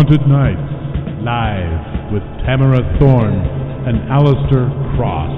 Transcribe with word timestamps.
Haunted 0.00 0.26
Nights, 0.26 1.20
live 1.22 2.10
with 2.10 2.22
Tamara 2.46 2.80
Thorne 2.98 3.34
and 3.86 3.98
Alistair 4.10 4.70
Cross. 4.96 5.28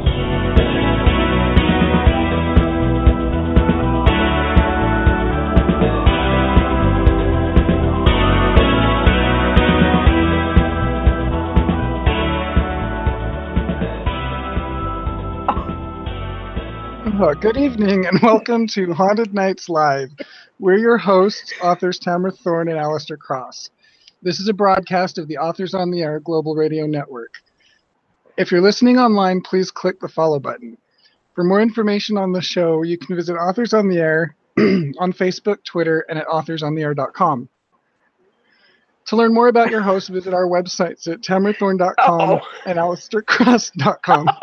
Uh, 17.20 17.34
good 17.34 17.56
evening 17.56 18.06
and 18.06 18.20
welcome 18.22 18.68
to 18.68 18.92
Haunted 18.92 19.34
Nights 19.34 19.68
Live. 19.68 20.10
We're 20.60 20.78
your 20.78 20.98
hosts, 20.98 21.52
authors 21.60 21.98
Tamara 21.98 22.30
Thorne 22.30 22.68
and 22.68 22.78
Alistair 22.78 23.16
Cross. 23.16 23.70
This 24.22 24.38
is 24.38 24.48
a 24.48 24.52
broadcast 24.54 25.18
of 25.18 25.26
the 25.26 25.38
Authors 25.38 25.74
on 25.74 25.90
the 25.90 26.02
Air 26.02 26.20
Global 26.20 26.54
Radio 26.54 26.86
Network. 26.86 27.34
If 28.38 28.52
you're 28.52 28.60
listening 28.60 28.96
online, 28.96 29.40
please 29.40 29.72
click 29.72 29.98
the 29.98 30.08
follow 30.08 30.38
button. 30.38 30.78
For 31.34 31.42
more 31.42 31.60
information 31.60 32.16
on 32.16 32.30
the 32.30 32.40
show, 32.40 32.82
you 32.82 32.96
can 32.96 33.16
visit 33.16 33.34
Authors 33.34 33.74
on 33.74 33.88
the 33.88 33.98
Air 33.98 34.36
on 34.58 35.12
Facebook, 35.12 35.64
Twitter, 35.64 36.06
and 36.08 36.20
at 36.20 36.28
authorsontheair.com. 36.28 37.48
To 39.06 39.16
learn 39.16 39.34
more 39.34 39.48
about 39.48 39.70
your 39.70 39.80
hosts, 39.80 40.08
visit 40.08 40.32
our 40.32 40.46
websites 40.46 41.08
at 41.08 41.22
tamarathorne.com 41.22 42.20
Uh-oh. 42.20 42.40
and 42.64 42.78
alistaircross.com. 42.78 44.28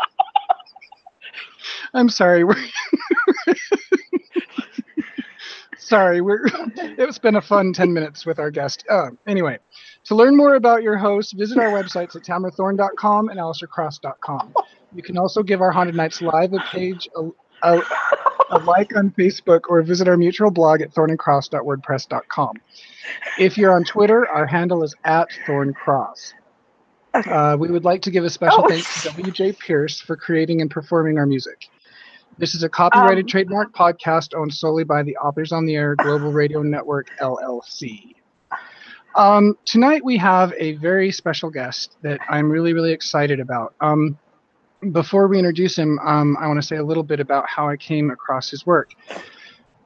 I'm 1.94 2.10
sorry. 2.10 2.44
We're 2.44 2.56
sorry. 5.90 6.20
We're 6.20 6.44
it's 6.76 7.18
been 7.18 7.36
a 7.36 7.42
fun 7.42 7.72
10 7.72 7.92
minutes 7.92 8.24
with 8.24 8.38
our 8.38 8.50
guest. 8.50 8.84
Uh, 8.88 9.10
anyway, 9.26 9.58
to 10.04 10.14
learn 10.14 10.36
more 10.36 10.54
about 10.54 10.82
your 10.82 10.96
host, 10.96 11.34
visit 11.36 11.58
our 11.58 11.68
websites 11.68 12.16
at 12.16 12.22
tamarathorne.com 12.22 13.28
and 13.28 13.38
alistaircross.com. 13.38 14.54
You 14.94 15.02
can 15.02 15.18
also 15.18 15.42
give 15.42 15.60
our 15.60 15.70
Haunted 15.70 15.94
Nights 15.96 16.22
Live 16.22 16.52
a 16.52 16.60
page, 16.70 17.08
a, 17.16 17.28
a, 17.62 17.82
a 18.50 18.58
like 18.60 18.96
on 18.96 19.10
Facebook, 19.10 19.62
or 19.68 19.82
visit 19.82 20.08
our 20.08 20.16
mutual 20.16 20.50
blog 20.50 20.80
at 20.80 20.94
thornandcross.wordpress.com. 20.94 22.54
If 23.38 23.58
you're 23.58 23.72
on 23.72 23.84
Twitter, 23.84 24.26
our 24.28 24.46
handle 24.46 24.82
is 24.84 24.94
at 25.04 25.28
thorncross. 25.46 26.32
Uh, 27.12 27.56
we 27.58 27.68
would 27.68 27.84
like 27.84 28.02
to 28.02 28.10
give 28.10 28.24
a 28.24 28.30
special 28.30 28.64
Oh. 28.64 28.68
thanks 28.68 29.02
to 29.02 29.08
WJ 29.10 29.58
Pierce 29.58 30.00
for 30.00 30.16
creating 30.16 30.60
and 30.60 30.70
performing 30.70 31.18
our 31.18 31.26
music. 31.26 31.68
This 32.40 32.54
is 32.54 32.62
a 32.62 32.70
copyrighted 32.70 33.24
Um, 33.24 33.28
trademark 33.28 33.74
podcast 33.74 34.34
owned 34.34 34.54
solely 34.54 34.82
by 34.82 35.02
the 35.02 35.14
Authors 35.18 35.52
on 35.52 35.66
the 35.66 35.76
Air 35.76 35.94
Global 35.94 36.32
Radio 36.32 36.62
Network, 36.62 37.08
LLC. 37.20 38.14
Um, 39.14 39.58
tonight 39.66 40.02
we 40.02 40.16
have 40.16 40.54
a 40.56 40.72
very 40.76 41.12
special 41.12 41.50
guest 41.50 41.98
that 42.00 42.18
I'm 42.30 42.50
really, 42.50 42.72
really 42.72 42.92
excited 42.92 43.40
about. 43.40 43.74
Um, 43.82 44.18
before 44.90 45.28
we 45.28 45.36
introduce 45.36 45.76
him, 45.76 45.98
um, 45.98 46.38
I 46.40 46.46
want 46.46 46.56
to 46.58 46.66
say 46.66 46.76
a 46.76 46.82
little 46.82 47.02
bit 47.02 47.20
about 47.20 47.46
how 47.46 47.68
I 47.68 47.76
came 47.76 48.10
across 48.10 48.48
his 48.48 48.64
work. 48.64 48.92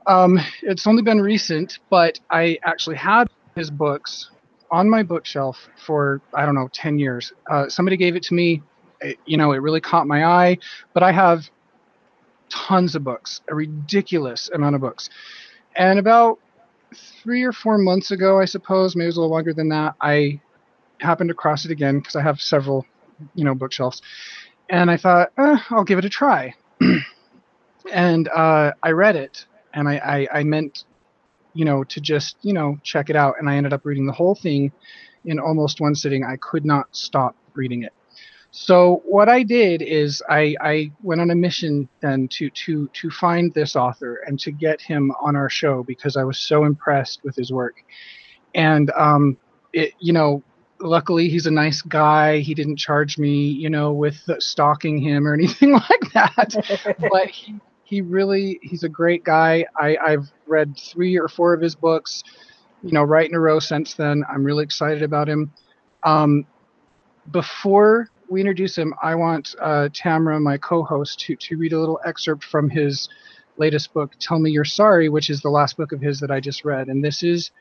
Um, 0.07 0.39
it's 0.63 0.87
only 0.87 1.03
been 1.03 1.21
recent, 1.21 1.81
but 1.91 2.21
I 2.31 2.57
actually 2.65 2.97
had 2.97 3.25
his 3.57 3.69
books 3.69 4.31
on 4.71 4.89
my 4.89 5.03
bookshelf 5.03 5.69
for 5.85 6.21
I 6.33 6.47
don't 6.47 6.55
know 6.55 6.69
10 6.73 7.01
years. 7.01 7.33
Uh, 7.51 7.69
somebody 7.69 7.97
gave 7.97 8.15
it 8.15 8.23
to 8.25 8.35
me. 8.35 8.63
It, 9.01 9.19
you 9.27 9.37
know, 9.39 9.51
it 9.51 9.57
really 9.57 9.81
caught 9.81 10.07
my 10.07 10.25
eye. 10.25 10.59
But 10.93 11.03
I 11.03 11.11
have 11.11 11.51
tons 12.49 12.95
of 12.95 13.05
books, 13.05 13.41
a 13.49 13.55
ridiculous 13.55 14.51
amount 14.55 14.75
of 14.75 14.81
books. 14.81 15.11
And 15.77 15.99
about 15.99 16.39
three 16.95 17.43
or 17.43 17.53
four 17.53 17.79
months 17.79 18.11
ago, 18.11 18.41
I 18.41 18.45
suppose, 18.45 18.95
maybe 18.95 19.05
it 19.05 19.09
was 19.09 19.17
a 19.17 19.21
little 19.21 19.35
longer 19.35 19.53
than 19.53 19.69
that, 19.71 19.95
I 20.01 20.41
happened 21.01 21.29
to 21.29 21.35
cross 21.35 21.65
it 21.65 21.71
again 21.71 21.99
because 21.99 22.17
I 22.17 22.23
have 22.23 22.41
several, 22.41 22.87
you 23.35 23.45
know, 23.45 23.55
bookshelves. 23.55 24.03
And 24.71 24.91
I 24.91 24.97
thought, 24.97 25.31
eh, 25.39 25.59
I'll 25.71 25.85
give 25.85 25.99
it 25.99 26.05
a 26.05 26.11
try. 26.11 26.55
and 27.93 28.29
uh, 28.29 28.73
I 28.83 28.91
read 28.91 29.17
it, 29.17 29.45
and 29.75 29.89
I, 29.89 29.97
I, 30.33 30.39
I 30.41 30.43
meant, 30.45 30.85
you 31.53 31.65
know, 31.65 31.85
to 31.85 32.01
just, 32.01 32.37
you 32.43 32.53
know, 32.53 32.79
check 32.83 33.11
it 33.11 33.17
out. 33.17 33.35
And 33.39 33.49
I 33.49 33.57
ended 33.57 33.73
up 33.73 33.85
reading 33.85 34.07
the 34.07 34.13
whole 34.13 34.35
thing 34.35 34.73
in 35.25 35.39
almost 35.39 35.81
one 35.81 35.95
sitting. 35.95 36.25
I 36.25 36.37
could 36.37 36.65
not 36.65 36.87
stop 36.93 37.37
reading 37.55 37.83
it. 37.83 37.93
So 38.57 39.03
what 39.05 39.29
I 39.29 39.43
did 39.43 39.83
is 39.83 40.23
I, 40.29 40.55
I 40.61 40.93
went 41.03 41.21
on 41.21 41.33
a 41.33 41.35
mission 41.35 41.89
then 42.01 42.29
to 42.29 42.49
to 42.51 42.87
to 42.87 43.11
find 43.11 43.53
this 43.53 43.75
author 43.75 44.23
and 44.29 44.39
to 44.39 44.53
get 44.53 44.81
him 44.81 45.11
on 45.21 45.35
our 45.35 45.51
show 45.51 45.83
because 45.83 46.17
I 46.17 46.23
was 46.23 46.39
so 46.39 46.65
impressed 46.65 47.25
with 47.25 47.35
his 47.35 47.53
work. 47.53 47.83
And 48.55 48.93
um, 48.93 49.37
it, 49.73 49.95
you 49.99 50.13
know, 50.13 50.41
luckily 50.79 51.29
he's 51.29 51.47
a 51.47 51.51
nice 51.51 51.83
guy. 51.83 52.39
He 52.39 52.55
didn't 52.55 52.77
charge 52.77 53.19
me, 53.19 53.49
you 53.49 53.69
know, 53.69 53.93
with 53.93 54.23
stalking 54.39 54.99
him 54.99 55.27
or 55.27 55.35
anything 55.41 55.73
like 55.73 56.13
that. 56.13 56.97
but 57.11 57.31
he, 57.31 57.57
he 57.83 58.03
really 58.03 58.61
he's 58.63 58.85
a 58.85 58.89
great 58.89 59.25
guy. 59.25 59.67
I, 59.77 59.97
I've 59.97 60.31
read 60.47 60.79
three 60.79 61.19
or 61.19 61.27
four 61.27 61.55
of 61.55 61.61
his 61.61 61.75
books, 61.75 62.23
you 62.85 62.93
know, 62.93 63.03
right 63.03 63.29
in 63.29 63.35
a 63.35 63.41
row 63.41 63.59
since 63.59 63.95
then. 63.95 64.23
I'm 64.31 64.45
really 64.45 64.63
excited 64.63 65.03
about 65.03 65.29
him. 65.29 65.53
Um, 66.05 66.47
before 67.33 68.11
we 68.35 68.41
introduce 68.41 68.77
him, 68.77 68.93
I 69.01 69.15
want 69.15 69.55
uh, 69.61 69.89
Tamara, 69.95 70.41
my 70.41 70.59
co-host, 70.59 71.21
to 71.21 71.37
to 71.37 71.57
read 71.57 71.73
a 71.73 71.79
little 71.79 72.01
excerpt 72.05 72.45
from 72.45 72.69
his 72.69 73.09
latest 73.57 73.95
book, 73.95 74.13
"Tell 74.19 74.41
Me 74.41 74.51
You're 74.51 74.65
Sorry," 74.65 75.09
which 75.09 75.31
is 75.31 75.41
the 75.41 75.51
last 75.51 75.77
book 75.77 75.93
of 75.93 76.01
his 76.01 76.19
that 76.21 76.33
I 76.33 76.41
just 76.41 76.65
read. 76.65 76.89
And 76.89 77.03
this 77.03 77.23
is 77.23 77.53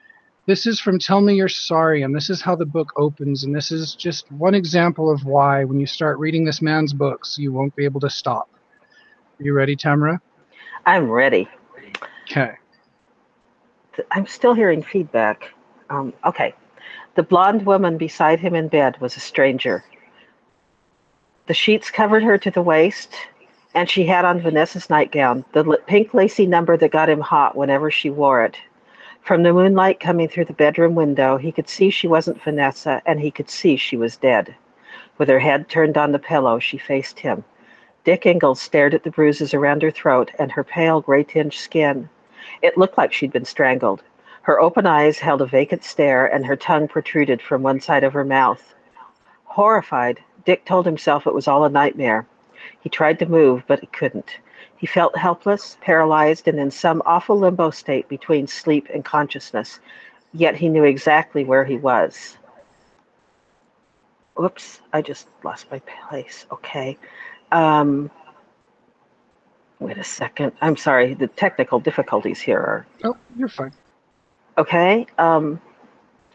this 0.47 0.65
is 0.65 0.79
from 0.79 0.97
"Tell 0.97 1.21
Me 1.21 1.35
You're 1.35 1.47
Sorry," 1.47 2.01
and 2.01 2.13
this 2.13 2.29
is 2.29 2.41
how 2.41 2.55
the 2.55 2.65
book 2.65 2.91
opens. 2.97 3.43
And 3.43 3.55
this 3.55 3.71
is 3.71 3.93
just 3.93 4.29
one 4.31 4.55
example 4.55 5.11
of 5.11 5.23
why, 5.25 5.63
when 5.63 5.79
you 5.79 5.85
start 5.85 6.17
reading 6.17 6.43
this 6.43 6.61
man's 6.61 6.91
books, 6.91 7.37
you 7.37 7.53
won't 7.53 7.75
be 7.75 7.85
able 7.85 8.01
to 8.01 8.09
stop. 8.09 8.49
Are 9.39 9.43
you 9.43 9.53
ready, 9.53 9.75
Tamara? 9.75 10.19
I'm 10.87 11.09
ready. 11.09 11.47
Okay. 12.23 12.53
I'm 14.09 14.25
still 14.25 14.55
hearing 14.55 14.81
feedback. 14.81 15.53
Um, 15.91 16.13
okay. 16.25 16.55
The 17.13 17.21
blonde 17.21 17.63
woman 17.63 17.97
beside 17.97 18.39
him 18.39 18.55
in 18.55 18.69
bed 18.69 18.99
was 18.99 19.15
a 19.15 19.19
stranger. 19.19 19.83
The 21.45 21.53
sheets 21.53 21.91
covered 21.91 22.23
her 22.23 22.37
to 22.37 22.51
the 22.51 22.61
waist, 22.61 23.13
and 23.75 23.89
she 23.89 24.05
had 24.05 24.23
on 24.23 24.39
Vanessa's 24.39 24.89
nightgown, 24.89 25.43
the 25.51 25.77
pink 25.87 26.13
lacy 26.13 26.47
number 26.47 26.77
that 26.77 26.91
got 26.91 27.09
him 27.09 27.19
hot 27.19 27.57
whenever 27.57 27.91
she 27.91 28.09
wore 28.09 28.45
it. 28.45 28.57
From 29.21 29.43
the 29.43 29.51
moonlight 29.51 29.99
coming 29.99 30.29
through 30.29 30.45
the 30.45 30.53
bedroom 30.53 30.95
window, 30.95 31.35
he 31.35 31.51
could 31.51 31.67
see 31.67 31.89
she 31.89 32.07
wasn't 32.07 32.41
Vanessa, 32.41 33.01
and 33.05 33.19
he 33.19 33.29
could 33.29 33.49
see 33.49 33.75
she 33.75 33.97
was 33.97 34.15
dead. 34.15 34.55
With 35.17 35.27
her 35.27 35.39
head 35.39 35.67
turned 35.67 35.97
on 35.97 36.13
the 36.13 36.19
pillow, 36.19 36.59
she 36.59 36.77
faced 36.77 37.19
him. 37.19 37.43
Dick 38.05 38.25
Ingalls 38.25 38.61
stared 38.61 38.93
at 38.93 39.03
the 39.03 39.11
bruises 39.11 39.53
around 39.53 39.81
her 39.81 39.91
throat 39.91 40.31
and 40.39 40.49
her 40.51 40.63
pale 40.63 41.01
gray 41.01 41.23
tinged 41.23 41.53
skin. 41.53 42.07
It 42.61 42.77
looked 42.77 42.97
like 42.97 43.11
she'd 43.11 43.33
been 43.33 43.43
strangled. 43.43 44.01
Her 44.43 44.61
open 44.61 44.85
eyes 44.85 45.19
held 45.19 45.41
a 45.41 45.45
vacant 45.45 45.83
stare, 45.83 46.25
and 46.25 46.45
her 46.45 46.55
tongue 46.55 46.87
protruded 46.87 47.41
from 47.41 47.63
one 47.63 47.81
side 47.81 48.05
of 48.05 48.13
her 48.13 48.25
mouth. 48.25 48.73
Horrified, 49.43 50.21
Dick 50.45 50.65
told 50.65 50.85
himself 50.85 51.25
it 51.25 51.33
was 51.33 51.47
all 51.47 51.65
a 51.65 51.69
nightmare. 51.69 52.25
He 52.81 52.89
tried 52.89 53.19
to 53.19 53.25
move, 53.25 53.63
but 53.67 53.79
he 53.79 53.87
couldn't. 53.87 54.37
He 54.77 54.87
felt 54.87 55.17
helpless, 55.17 55.77
paralyzed, 55.81 56.47
and 56.47 56.59
in 56.59 56.69
some 56.69 57.01
awful 57.05 57.37
limbo 57.37 57.71
state 57.71 58.09
between 58.09 58.47
sleep 58.47 58.89
and 58.93 59.05
consciousness, 59.05 59.79
yet 60.33 60.55
he 60.55 60.67
knew 60.67 60.83
exactly 60.83 61.45
where 61.45 61.63
he 61.63 61.77
was. 61.77 62.37
Oops, 64.41 64.81
I 64.91 65.01
just 65.01 65.27
lost 65.43 65.71
my 65.71 65.79
place. 65.79 66.45
Okay. 66.51 66.97
Um, 67.51 68.11
wait 69.79 69.97
a 69.97 70.03
second. 70.03 70.51
I'm 70.59 70.75
sorry. 70.75 71.13
The 71.13 71.27
technical 71.27 71.79
difficulties 71.79 72.41
here 72.41 72.59
are. 72.59 72.87
Oh, 73.03 73.15
you're 73.37 73.47
fine. 73.47 73.71
Okay. 74.57 75.05
Um, 75.17 75.61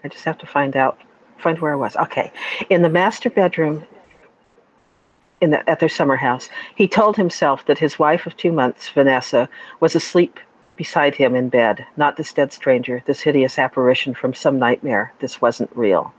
I 0.04 0.08
just 0.08 0.24
have 0.24 0.38
to 0.38 0.46
find 0.46 0.76
out, 0.76 0.98
find 1.38 1.58
where 1.58 1.72
I 1.72 1.76
was. 1.76 1.96
Okay. 1.96 2.32
In 2.70 2.82
the 2.82 2.88
master 2.88 3.28
bedroom 3.28 3.84
in 5.40 5.50
the, 5.50 5.68
at 5.68 5.80
their 5.80 5.88
summer 5.88 6.16
house, 6.16 6.48
he 6.74 6.88
told 6.88 7.16
himself 7.16 7.64
that 7.66 7.78
his 7.78 7.98
wife 7.98 8.26
of 8.26 8.36
two 8.36 8.52
months, 8.52 8.88
Vanessa, 8.88 9.48
was 9.80 9.94
asleep 9.94 10.40
beside 10.76 11.14
him 11.14 11.34
in 11.34 11.48
bed, 11.48 11.84
not 11.96 12.16
this 12.16 12.32
dead 12.32 12.52
stranger, 12.52 13.02
this 13.06 13.20
hideous 13.20 13.58
apparition 13.58 14.14
from 14.14 14.32
some 14.32 14.58
nightmare. 14.58 15.12
This 15.20 15.40
wasn't 15.40 15.70
real. 15.74 16.12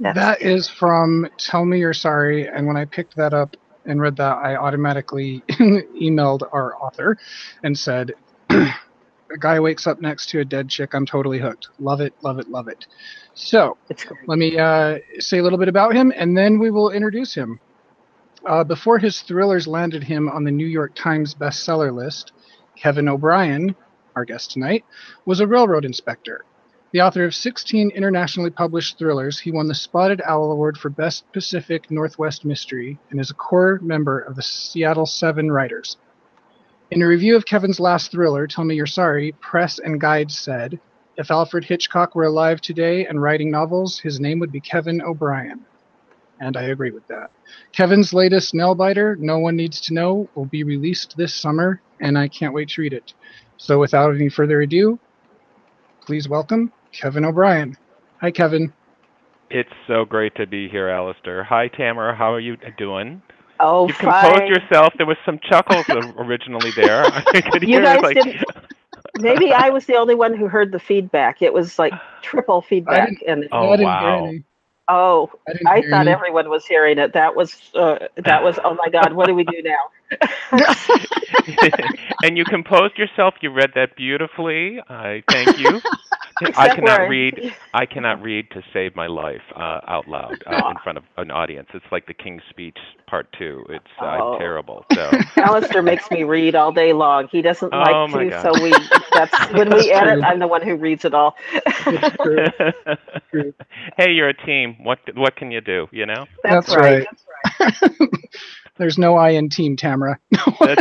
That's 0.00 0.16
that 0.16 0.42
is 0.42 0.68
from 0.68 1.28
Tell 1.38 1.64
Me 1.64 1.78
You're 1.80 1.94
Sorry. 1.94 2.48
And 2.48 2.66
when 2.66 2.76
I 2.76 2.84
picked 2.84 3.16
that 3.16 3.34
up 3.34 3.56
and 3.84 4.00
read 4.00 4.16
that, 4.16 4.38
I 4.38 4.56
automatically 4.56 5.42
emailed 5.48 6.42
our 6.52 6.76
author 6.76 7.16
and 7.62 7.78
said, 7.78 8.12
A 9.30 9.36
guy 9.38 9.60
wakes 9.60 9.86
up 9.86 10.00
next 10.00 10.30
to 10.30 10.40
a 10.40 10.44
dead 10.44 10.70
chick. 10.70 10.94
I'm 10.94 11.04
totally 11.04 11.38
hooked. 11.38 11.68
Love 11.78 12.00
it, 12.00 12.14
love 12.22 12.38
it, 12.38 12.48
love 12.48 12.68
it. 12.68 12.86
So 13.34 13.76
let 14.26 14.38
me 14.38 14.58
uh, 14.58 14.98
say 15.18 15.38
a 15.38 15.42
little 15.42 15.58
bit 15.58 15.68
about 15.68 15.94
him 15.94 16.12
and 16.16 16.36
then 16.36 16.58
we 16.58 16.70
will 16.70 16.90
introduce 16.90 17.34
him. 17.34 17.60
Uh, 18.48 18.64
before 18.64 18.98
his 18.98 19.20
thrillers 19.20 19.68
landed 19.68 20.02
him 20.02 20.26
on 20.30 20.42
the 20.42 20.50
New 20.50 20.66
York 20.66 20.94
Times 20.94 21.34
bestseller 21.34 21.94
list, 21.94 22.32
Kevin 22.76 23.06
O'Brien, 23.06 23.76
our 24.16 24.24
guest 24.24 24.52
tonight, 24.52 24.86
was 25.26 25.40
a 25.40 25.46
railroad 25.46 25.84
inspector. 25.84 26.46
The 26.92 27.02
author 27.02 27.26
of 27.26 27.34
16 27.34 27.90
internationally 27.90 28.48
published 28.48 28.96
thrillers, 28.96 29.38
he 29.38 29.50
won 29.50 29.66
the 29.66 29.74
Spotted 29.74 30.22
Owl 30.24 30.50
Award 30.50 30.78
for 30.78 30.88
Best 30.88 31.30
Pacific 31.34 31.90
Northwest 31.90 32.46
Mystery 32.46 32.98
and 33.10 33.20
is 33.20 33.30
a 33.30 33.34
core 33.34 33.80
member 33.82 34.18
of 34.18 34.34
the 34.34 34.42
Seattle 34.42 35.04
Seven 35.04 35.52
Writers. 35.52 35.98
In 36.90 37.02
a 37.02 37.06
review 37.06 37.36
of 37.36 37.44
Kevin's 37.44 37.78
last 37.78 38.10
thriller, 38.10 38.46
Tell 38.46 38.64
Me 38.64 38.76
You're 38.76 38.86
Sorry, 38.86 39.32
Press 39.42 39.78
and 39.78 40.00
Guide 40.00 40.30
said, 40.30 40.80
If 41.18 41.30
Alfred 41.30 41.64
Hitchcock 41.66 42.14
were 42.14 42.24
alive 42.24 42.62
today 42.62 43.04
and 43.04 43.20
writing 43.20 43.50
novels, 43.50 43.98
his 43.98 44.18
name 44.18 44.38
would 44.38 44.52
be 44.52 44.60
Kevin 44.60 45.02
O'Brien. 45.02 45.66
And 46.40 46.56
I 46.56 46.62
agree 46.64 46.90
with 46.90 47.06
that. 47.08 47.30
Kevin's 47.72 48.12
latest 48.12 48.54
Nailbiter, 48.54 49.18
No 49.18 49.38
One 49.38 49.56
Needs 49.56 49.80
to 49.82 49.94
Know, 49.94 50.28
will 50.34 50.46
be 50.46 50.62
released 50.62 51.16
this 51.16 51.34
summer, 51.34 51.80
and 52.00 52.16
I 52.16 52.28
can't 52.28 52.54
wait 52.54 52.68
to 52.70 52.80
read 52.82 52.92
it. 52.92 53.12
So 53.56 53.78
without 53.78 54.14
any 54.14 54.28
further 54.28 54.60
ado, 54.60 54.98
please 56.06 56.28
welcome 56.28 56.72
Kevin 56.92 57.24
O'Brien. 57.24 57.76
Hi, 58.20 58.30
Kevin. 58.30 58.72
It's 59.50 59.72
so 59.86 60.04
great 60.04 60.34
to 60.36 60.46
be 60.46 60.68
here, 60.68 60.88
Alistair. 60.88 61.42
Hi, 61.44 61.68
Tamara. 61.68 62.14
How 62.14 62.32
are 62.32 62.40
you 62.40 62.56
doing? 62.76 63.22
Oh, 63.60 63.88
you 63.88 63.94
fine. 63.94 64.32
composed 64.32 64.48
yourself. 64.48 64.92
There 64.96 65.06
was 65.06 65.16
some 65.24 65.40
chuckles 65.48 65.86
originally 66.18 66.70
there. 66.76 67.04
I 67.06 67.40
could 67.40 67.62
you 67.62 67.68
hear 67.68 67.82
guys 67.82 68.02
like, 68.02 68.14
didn't. 68.14 68.44
Maybe 69.18 69.52
I 69.52 69.70
was 69.70 69.86
the 69.86 69.96
only 69.96 70.14
one 70.14 70.36
who 70.36 70.46
heard 70.46 70.70
the 70.70 70.78
feedback. 70.78 71.42
It 71.42 71.52
was 71.52 71.78
like 71.78 71.92
triple 72.22 72.62
feedback, 72.62 73.10
and 73.26 73.48
Oh, 73.50 73.72
I 73.72 73.76
didn't 73.76 73.86
wow. 73.86 74.30
Oh, 74.88 75.30
I, 75.48 75.54
I 75.78 75.82
thought 75.90 76.08
everyone 76.08 76.50
was 76.50 76.66
hearing 76.66 76.98
it. 76.98 77.14
That 77.14 77.36
was 77.36 77.56
uh, 77.74 77.98
that 78.16 78.42
was. 78.42 78.58
Oh 78.64 78.74
my 78.74 78.88
God, 78.90 79.12
what 79.14 79.26
do 79.28 79.34
we 79.34 79.44
do 79.44 79.62
now? 79.62 79.97
and 82.22 82.36
you 82.38 82.44
composed 82.44 82.96
yourself. 82.98 83.34
You 83.40 83.50
read 83.52 83.70
that 83.74 83.96
beautifully. 83.96 84.78
I 84.88 85.22
thank 85.30 85.58
you. 85.58 85.80
I 86.56 86.68
cannot 86.74 87.00
where- 87.00 87.10
read. 87.10 87.52
I 87.74 87.84
cannot 87.86 88.22
read 88.22 88.48
to 88.52 88.62
save 88.72 88.94
my 88.94 89.06
life 89.08 89.40
uh, 89.56 89.80
out 89.88 90.06
loud 90.08 90.36
uh, 90.46 90.68
in 90.70 90.76
front 90.84 90.98
of 90.98 91.04
an 91.16 91.30
audience. 91.32 91.68
It's 91.74 91.84
like 91.90 92.06
the 92.06 92.14
King's 92.14 92.42
Speech 92.50 92.78
Part 93.08 93.26
Two. 93.38 93.64
It's 93.68 93.84
uh, 94.00 94.18
Oh. 94.20 94.38
terrible. 94.38 94.84
So 94.94 95.10
Alistair 95.36 95.82
makes 95.82 96.08
me 96.10 96.22
read 96.24 96.54
all 96.54 96.72
day 96.72 96.92
long. 96.92 97.28
He 97.30 97.42
doesn't 97.42 97.72
Oh, 97.74 97.78
like 97.78 98.10
my 98.10 98.24
to, 98.24 98.30
God. 98.30 98.54
so 98.54 98.62
we. 98.62 98.70
That's 99.12 99.52
when 99.52 99.70
we 99.70 99.88
That's 99.90 99.90
edit. 99.90 100.24
I'm 100.24 100.38
the 100.38 100.46
one 100.48 100.62
who 100.62 100.76
reads 100.76 101.04
it 101.04 101.12
all. 101.14 101.34
It's 101.52 102.16
true. 102.22 102.46
True. 103.30 103.52
hey, 103.96 104.12
you're 104.12 104.28
a 104.28 104.46
team. 104.46 104.76
What 104.84 104.98
what 105.16 105.34
can 105.36 105.50
you 105.50 105.60
do? 105.60 105.88
You 105.92 106.06
know. 106.06 106.24
That's, 106.44 106.72
That's 106.72 106.76
right. 106.76 107.06
There's 108.78 108.98
no 108.98 109.16
I 109.16 109.30
in 109.30 109.48
Team 109.48 109.76
Tamara. 109.76 110.18
But 110.58 110.78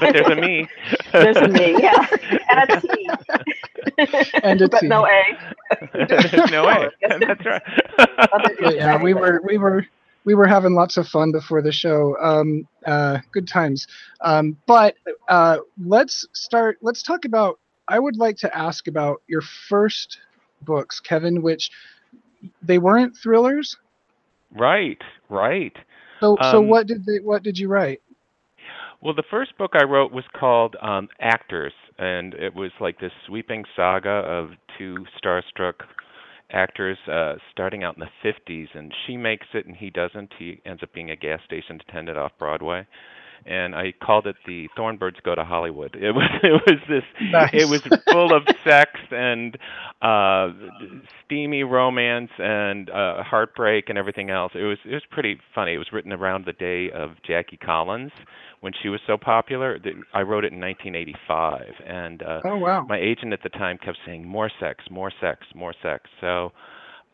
there's 0.00 0.28
a 0.28 0.36
me. 0.36 0.68
There's 1.12 1.36
a 1.36 1.48
me, 1.48 1.76
yeah, 1.82 2.06
and 2.50 2.70
a 2.70 2.80
T, 2.80 3.10
and 4.42 4.62
a 4.62 4.68
but 4.68 4.80
team. 4.80 4.88
no 4.88 5.06
A. 5.06 5.38
there's 6.08 6.50
no 6.50 6.66
way. 6.66 6.88
That's 7.18 7.44
right. 7.44 7.62
Yeah, 8.60 9.02
we 9.02 9.14
were 9.14 9.40
we 9.44 9.58
were 9.58 9.86
we 10.24 10.34
were 10.34 10.46
having 10.46 10.74
lots 10.74 10.96
of 10.96 11.08
fun 11.08 11.32
before 11.32 11.62
the 11.62 11.72
show. 11.72 12.16
Um, 12.20 12.66
uh, 12.86 13.18
good 13.32 13.48
times. 13.48 13.86
Um, 14.20 14.56
but 14.66 14.94
uh, 15.28 15.58
let's 15.84 16.26
start. 16.32 16.78
Let's 16.82 17.02
talk 17.02 17.24
about. 17.24 17.58
I 17.88 17.98
would 17.98 18.16
like 18.16 18.36
to 18.38 18.56
ask 18.56 18.86
about 18.88 19.22
your 19.26 19.42
first 19.42 20.18
books, 20.62 21.00
Kevin, 21.00 21.42
which 21.42 21.70
they 22.62 22.78
weren't 22.78 23.16
thrillers. 23.16 23.76
Right, 24.52 25.00
right. 25.28 25.76
So 26.22 26.36
so 26.52 26.60
Um, 26.60 26.68
what 26.68 26.86
did 26.86 27.04
they 27.04 27.18
what 27.18 27.42
did 27.42 27.58
you 27.58 27.66
write? 27.68 28.00
Well, 29.00 29.14
the 29.14 29.24
first 29.28 29.58
book 29.58 29.72
I 29.74 29.82
wrote 29.82 30.12
was 30.12 30.24
called 30.38 30.76
um, 30.80 31.08
Actors, 31.20 31.72
and 31.98 32.34
it 32.34 32.54
was 32.54 32.70
like 32.80 33.00
this 33.00 33.10
sweeping 33.26 33.64
saga 33.74 34.08
of 34.08 34.50
two 34.78 35.04
starstruck 35.18 35.74
actors 36.52 36.98
uh, 37.10 37.34
starting 37.50 37.82
out 37.82 37.96
in 37.96 38.04
the 38.04 38.30
50s, 38.30 38.68
and 38.74 38.94
she 39.04 39.16
makes 39.16 39.48
it 39.54 39.66
and 39.66 39.74
he 39.74 39.90
doesn't. 39.90 40.32
He 40.38 40.60
ends 40.64 40.84
up 40.84 40.92
being 40.94 41.10
a 41.10 41.16
gas 41.16 41.40
station 41.44 41.80
attendant 41.88 42.16
off 42.16 42.30
Broadway. 42.38 42.86
And 43.46 43.74
I 43.74 43.92
called 44.02 44.26
it 44.26 44.36
the 44.46 44.68
Thorn 44.76 44.96
Birds 44.96 45.18
Go 45.24 45.34
to 45.34 45.44
Hollywood. 45.44 45.96
It 45.96 46.12
was 46.12 46.28
it 46.42 46.62
was 46.66 46.78
this 46.88 47.04
Nice. 47.20 47.50
it 47.52 47.68
was 47.68 47.82
full 48.10 48.34
of 48.34 48.42
sex 48.64 48.92
and 49.10 49.56
uh 50.00 50.48
steamy 51.24 51.62
romance 51.64 52.30
and 52.38 52.90
uh 52.90 53.22
heartbreak 53.22 53.88
and 53.88 53.98
everything 53.98 54.30
else. 54.30 54.52
It 54.54 54.62
was 54.64 54.78
it 54.84 54.94
was 54.94 55.02
pretty 55.10 55.38
funny. 55.54 55.74
It 55.74 55.78
was 55.78 55.92
written 55.92 56.12
around 56.12 56.44
the 56.44 56.52
day 56.52 56.90
of 56.90 57.10
Jackie 57.26 57.56
Collins 57.56 58.12
when 58.60 58.72
she 58.80 58.88
was 58.88 59.00
so 59.06 59.16
popular. 59.16 59.78
I 60.14 60.22
wrote 60.22 60.44
it 60.44 60.52
in 60.52 60.60
1985 60.60 61.62
and 61.86 62.22
uh 62.22 62.40
Oh 62.44 62.56
wow. 62.58 62.84
my 62.88 62.98
agent 62.98 63.32
at 63.32 63.42
the 63.42 63.48
time 63.48 63.78
kept 63.78 63.98
saying 64.06 64.26
more 64.26 64.50
sex, 64.60 64.84
more 64.90 65.10
sex, 65.20 65.46
more 65.54 65.74
sex. 65.82 66.08
So 66.20 66.52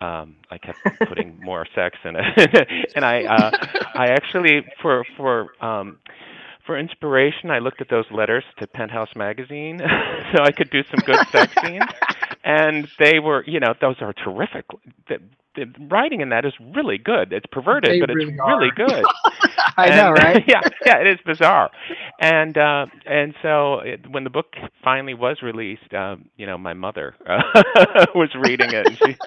um 0.01 0.37
I 0.51 0.59
kept 0.59 0.79
putting 1.09 1.39
more 1.43 1.67
sex 1.75 1.99
in 2.05 2.17
it. 2.17 2.69
and 2.95 3.05
I 3.05 3.25
uh 3.25 3.51
I 3.95 4.07
actually 4.09 4.63
for 4.81 5.05
for 5.17 5.49
um 5.65 5.99
for 6.67 6.79
inspiration 6.79 7.51
I 7.51 7.59
looked 7.59 7.81
at 7.81 7.89
those 7.89 8.07
letters 8.11 8.45
to 8.59 8.67
Penthouse 8.67 9.15
magazine 9.17 9.79
so 10.35 10.43
I 10.43 10.53
could 10.53 10.71
do 10.71 10.83
some 10.85 11.01
good 11.07 11.27
sex 11.33 11.53
scenes. 11.63 11.85
And 12.49 12.89
they 12.99 13.21
were, 13.21 13.45
you 13.47 13.61
know, 13.61 13.75
those 13.81 13.97
are 14.03 14.15
terrific. 14.15 14.67
The, 15.09 15.19
the 15.57 15.67
writing 15.91 16.21
in 16.23 16.31
that 16.31 16.47
is 16.47 16.55
really 16.77 16.99
good. 16.99 17.33
It's 17.33 17.47
perverted, 17.53 17.99
They 17.99 18.01
but 18.01 18.11
it's 18.11 18.25
really 18.25 18.39
really 18.45 18.71
good. 18.73 19.09
I 19.79 19.91
know, 19.91 20.11
right? 20.13 20.45
yeah, 20.49 20.63
yeah, 20.87 20.99
it 21.01 21.09
is 21.09 21.19
bizarre. 21.27 21.71
And 22.21 22.57
uh 22.59 22.87
and 23.07 23.35
so 23.43 23.81
it, 23.81 24.11
when 24.11 24.25
the 24.25 24.31
book 24.31 24.55
finally 24.85 25.15
was 25.15 25.43
released, 25.43 25.93
um, 25.95 26.31
you 26.37 26.47
know, 26.47 26.59
my 26.59 26.75
mother 26.75 27.15
uh, 27.27 27.43
was 28.15 28.31
reading 28.35 28.73
it, 28.73 28.87
and 28.87 28.99
she 28.99 29.19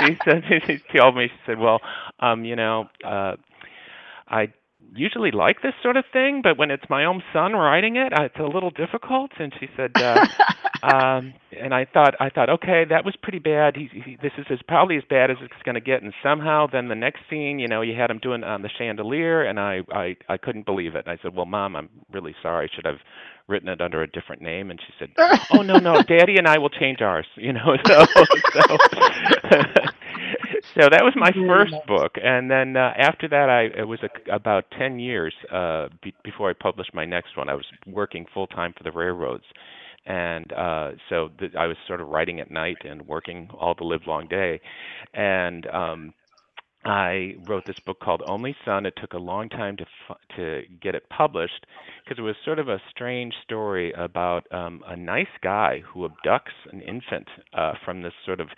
she 0.00 0.18
said 0.24 0.44
she 0.66 0.80
told 0.96 1.16
me 1.16 1.28
she 1.28 1.40
said, 1.46 1.58
"Well, 1.58 1.80
um, 2.20 2.44
you 2.44 2.56
know, 2.56 2.88
uh, 3.04 3.36
I." 4.28 4.52
Usually 4.94 5.30
like 5.30 5.62
this 5.62 5.74
sort 5.82 5.96
of 5.96 6.04
thing, 6.12 6.40
but 6.42 6.56
when 6.58 6.70
it's 6.70 6.84
my 6.88 7.04
own 7.04 7.22
son 7.32 7.52
writing 7.52 7.96
it, 7.96 8.12
uh, 8.12 8.24
it's 8.24 8.38
a 8.38 8.44
little 8.44 8.70
difficult. 8.70 9.32
And 9.38 9.52
she 9.60 9.68
said, 9.76 9.92
uh, 9.96 10.26
um, 10.82 11.34
and 11.58 11.74
I 11.74 11.84
thought, 11.84 12.14
I 12.20 12.30
thought, 12.30 12.48
okay, 12.50 12.84
that 12.88 13.04
was 13.04 13.14
pretty 13.22 13.38
bad. 13.38 13.76
He, 13.76 13.88
he 13.92 14.16
this 14.22 14.32
is 14.38 14.46
as 14.50 14.58
probably 14.66 14.96
as 14.96 15.04
bad 15.08 15.30
as 15.30 15.36
it's 15.42 15.62
going 15.64 15.74
to 15.74 15.80
get. 15.80 16.02
And 16.02 16.14
somehow, 16.22 16.66
then 16.72 16.88
the 16.88 16.94
next 16.94 17.20
scene, 17.28 17.58
you 17.58 17.68
know, 17.68 17.82
you 17.82 17.94
had 17.94 18.10
him 18.10 18.18
doing 18.18 18.44
on 18.44 18.62
the 18.62 18.70
chandelier, 18.78 19.42
and 19.44 19.60
I, 19.60 19.80
I, 19.92 20.16
I 20.28 20.36
couldn't 20.38 20.66
believe 20.66 20.94
it. 20.94 21.06
And 21.06 21.18
I 21.18 21.22
said, 21.22 21.34
well, 21.36 21.46
mom, 21.46 21.76
I'm 21.76 21.90
really 22.12 22.34
sorry. 22.42 22.70
I 22.72 22.74
should 22.74 22.86
have 22.86 22.98
written 23.48 23.68
it 23.68 23.80
under 23.80 24.02
a 24.02 24.06
different 24.10 24.42
name. 24.42 24.70
And 24.70 24.80
she 24.80 24.92
said, 24.98 25.10
oh 25.52 25.62
no, 25.62 25.78
no, 25.78 26.02
daddy 26.02 26.36
and 26.38 26.46
I 26.46 26.58
will 26.58 26.70
change 26.70 27.00
ours. 27.02 27.26
You 27.36 27.52
know, 27.52 27.76
so 27.86 28.04
so. 28.54 28.78
So 30.78 30.88
that 30.90 31.02
was 31.02 31.14
my 31.16 31.32
first 31.32 31.74
book, 31.86 32.12
and 32.22 32.50
then 32.50 32.76
uh, 32.76 32.92
after 32.96 33.28
that, 33.28 33.48
I 33.48 33.80
it 33.80 33.88
was 33.88 33.98
a, 34.02 34.34
about 34.34 34.64
ten 34.78 34.98
years 34.98 35.34
uh, 35.52 35.88
be, 36.02 36.14
before 36.22 36.50
I 36.50 36.52
published 36.52 36.94
my 36.94 37.04
next 37.04 37.36
one. 37.36 37.48
I 37.48 37.54
was 37.54 37.66
working 37.86 38.26
full 38.32 38.46
time 38.46 38.74
for 38.76 38.84
the 38.84 38.92
railroads, 38.92 39.44
and 40.06 40.52
uh, 40.52 40.92
so 41.08 41.30
th- 41.38 41.54
I 41.58 41.66
was 41.66 41.76
sort 41.86 42.00
of 42.00 42.08
writing 42.08 42.38
at 42.40 42.50
night 42.50 42.78
and 42.84 43.06
working 43.06 43.48
all 43.58 43.74
the 43.74 43.84
live 43.84 44.02
long 44.06 44.28
day, 44.28 44.60
and 45.14 45.66
um, 45.66 46.14
I 46.84 47.34
wrote 47.48 47.64
this 47.66 47.80
book 47.80 47.98
called 48.00 48.22
Only 48.26 48.54
Son. 48.64 48.86
It 48.86 48.94
took 48.96 49.14
a 49.14 49.18
long 49.18 49.48
time 49.48 49.76
to 49.78 49.86
to 50.36 50.62
get 50.80 50.94
it 50.94 51.08
published 51.08 51.66
because 52.04 52.18
it 52.18 52.22
was 52.22 52.36
sort 52.44 52.60
of 52.60 52.68
a 52.68 52.80
strange 52.88 53.34
story 53.42 53.92
about 53.92 54.46
um, 54.52 54.82
a 54.86 54.96
nice 54.96 55.26
guy 55.42 55.82
who 55.92 56.08
abducts 56.08 56.54
an 56.72 56.80
infant 56.82 57.28
uh, 57.52 57.74
from 57.84 58.02
this 58.02 58.14
sort 58.24 58.40
of 58.40 58.48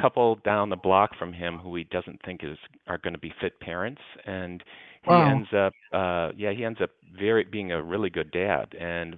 couple 0.00 0.36
down 0.44 0.68
the 0.68 0.76
block 0.76 1.10
from 1.18 1.32
him 1.32 1.58
who 1.58 1.74
he 1.76 1.84
doesn't 1.84 2.20
think 2.24 2.42
is 2.42 2.58
are 2.86 2.98
going 2.98 3.14
to 3.14 3.18
be 3.18 3.32
fit 3.40 3.58
parents, 3.60 4.00
and 4.26 4.62
he 5.02 5.22
Wow. 5.22 5.24
ends 5.24 5.48
up 5.54 5.74
uh, 5.92 6.30
yeah 6.36 6.52
he 6.52 6.64
ends 6.64 6.80
up 6.82 6.90
very 7.18 7.44
being 7.44 7.72
a 7.72 7.82
really 7.82 8.10
good 8.10 8.30
dad. 8.30 8.74
And 8.78 9.16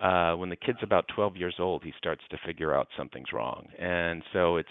uh 0.00 0.34
when 0.34 0.48
the 0.50 0.56
kid's 0.56 0.78
about 0.82 1.06
12 1.14 1.36
years 1.36 1.56
old 1.58 1.82
he 1.84 1.92
starts 1.96 2.22
to 2.30 2.38
figure 2.44 2.74
out 2.74 2.88
something's 2.96 3.32
wrong. 3.32 3.66
And 3.78 4.22
so 4.32 4.56
it's 4.56 4.68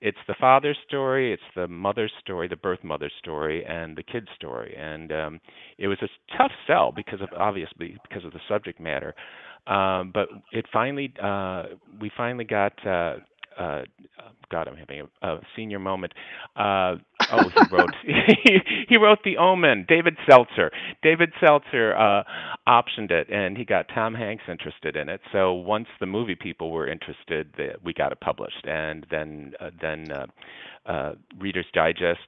it's 0.00 0.18
the 0.26 0.34
father's 0.40 0.76
story 0.86 1.32
it's 1.32 1.42
the 1.54 1.68
mother's 1.68 2.12
story 2.20 2.48
the 2.48 2.56
birth 2.56 2.82
mother's 2.82 3.12
story 3.18 3.64
and 3.64 3.96
the 3.96 4.02
kid's 4.02 4.28
story. 4.34 4.74
And 4.76 5.12
um 5.12 5.40
it 5.78 5.88
was 5.88 5.98
a 6.02 6.36
tough 6.36 6.52
sell 6.66 6.92
because 6.92 7.20
of 7.20 7.28
obviously 7.36 7.96
because 8.08 8.24
of 8.24 8.32
the 8.32 8.40
subject 8.48 8.80
matter. 8.80 9.14
Um 9.66 10.10
but 10.12 10.28
it 10.52 10.66
finally 10.72 11.12
uh 11.22 11.64
we 12.00 12.10
finally 12.16 12.44
got 12.44 12.74
uh 12.86 13.16
uh 13.58 13.82
God, 14.50 14.68
I'm 14.68 14.76
having 14.76 15.02
a, 15.22 15.26
a 15.28 15.40
senior 15.56 15.78
moment. 15.78 16.12
Uh, 16.56 16.96
oh, 17.32 17.48
he 17.54 17.64
wrote 17.70 17.94
he 18.88 18.96
wrote 18.96 19.18
The 19.24 19.36
Omen. 19.38 19.86
David 19.88 20.16
Seltzer. 20.28 20.70
David 21.02 21.32
Seltzer 21.40 21.96
uh, 21.96 22.22
optioned 22.68 23.10
it, 23.10 23.28
and 23.30 23.56
he 23.56 23.64
got 23.64 23.86
Tom 23.94 24.14
Hanks 24.14 24.44
interested 24.48 24.96
in 24.96 25.08
it. 25.08 25.20
So 25.32 25.52
once 25.54 25.88
the 26.00 26.06
movie 26.06 26.36
people 26.36 26.70
were 26.70 26.86
interested, 26.88 27.52
the, 27.56 27.70
we 27.84 27.92
got 27.92 28.12
it 28.12 28.20
published, 28.20 28.64
and 28.66 29.06
then 29.10 29.54
uh, 29.60 29.70
then 29.80 30.06
uh, 30.12 30.26
uh, 30.90 31.14
Reader's 31.38 31.66
Digest 31.74 32.20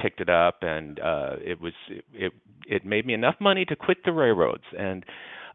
picked 0.00 0.20
it 0.20 0.30
up, 0.30 0.58
and 0.62 0.98
uh, 1.00 1.36
it 1.44 1.60
was 1.60 1.72
it 2.14 2.32
it 2.66 2.84
made 2.86 3.06
me 3.06 3.14
enough 3.14 3.36
money 3.40 3.64
to 3.66 3.76
quit 3.76 3.98
the 4.04 4.12
railroads, 4.12 4.64
and 4.78 5.04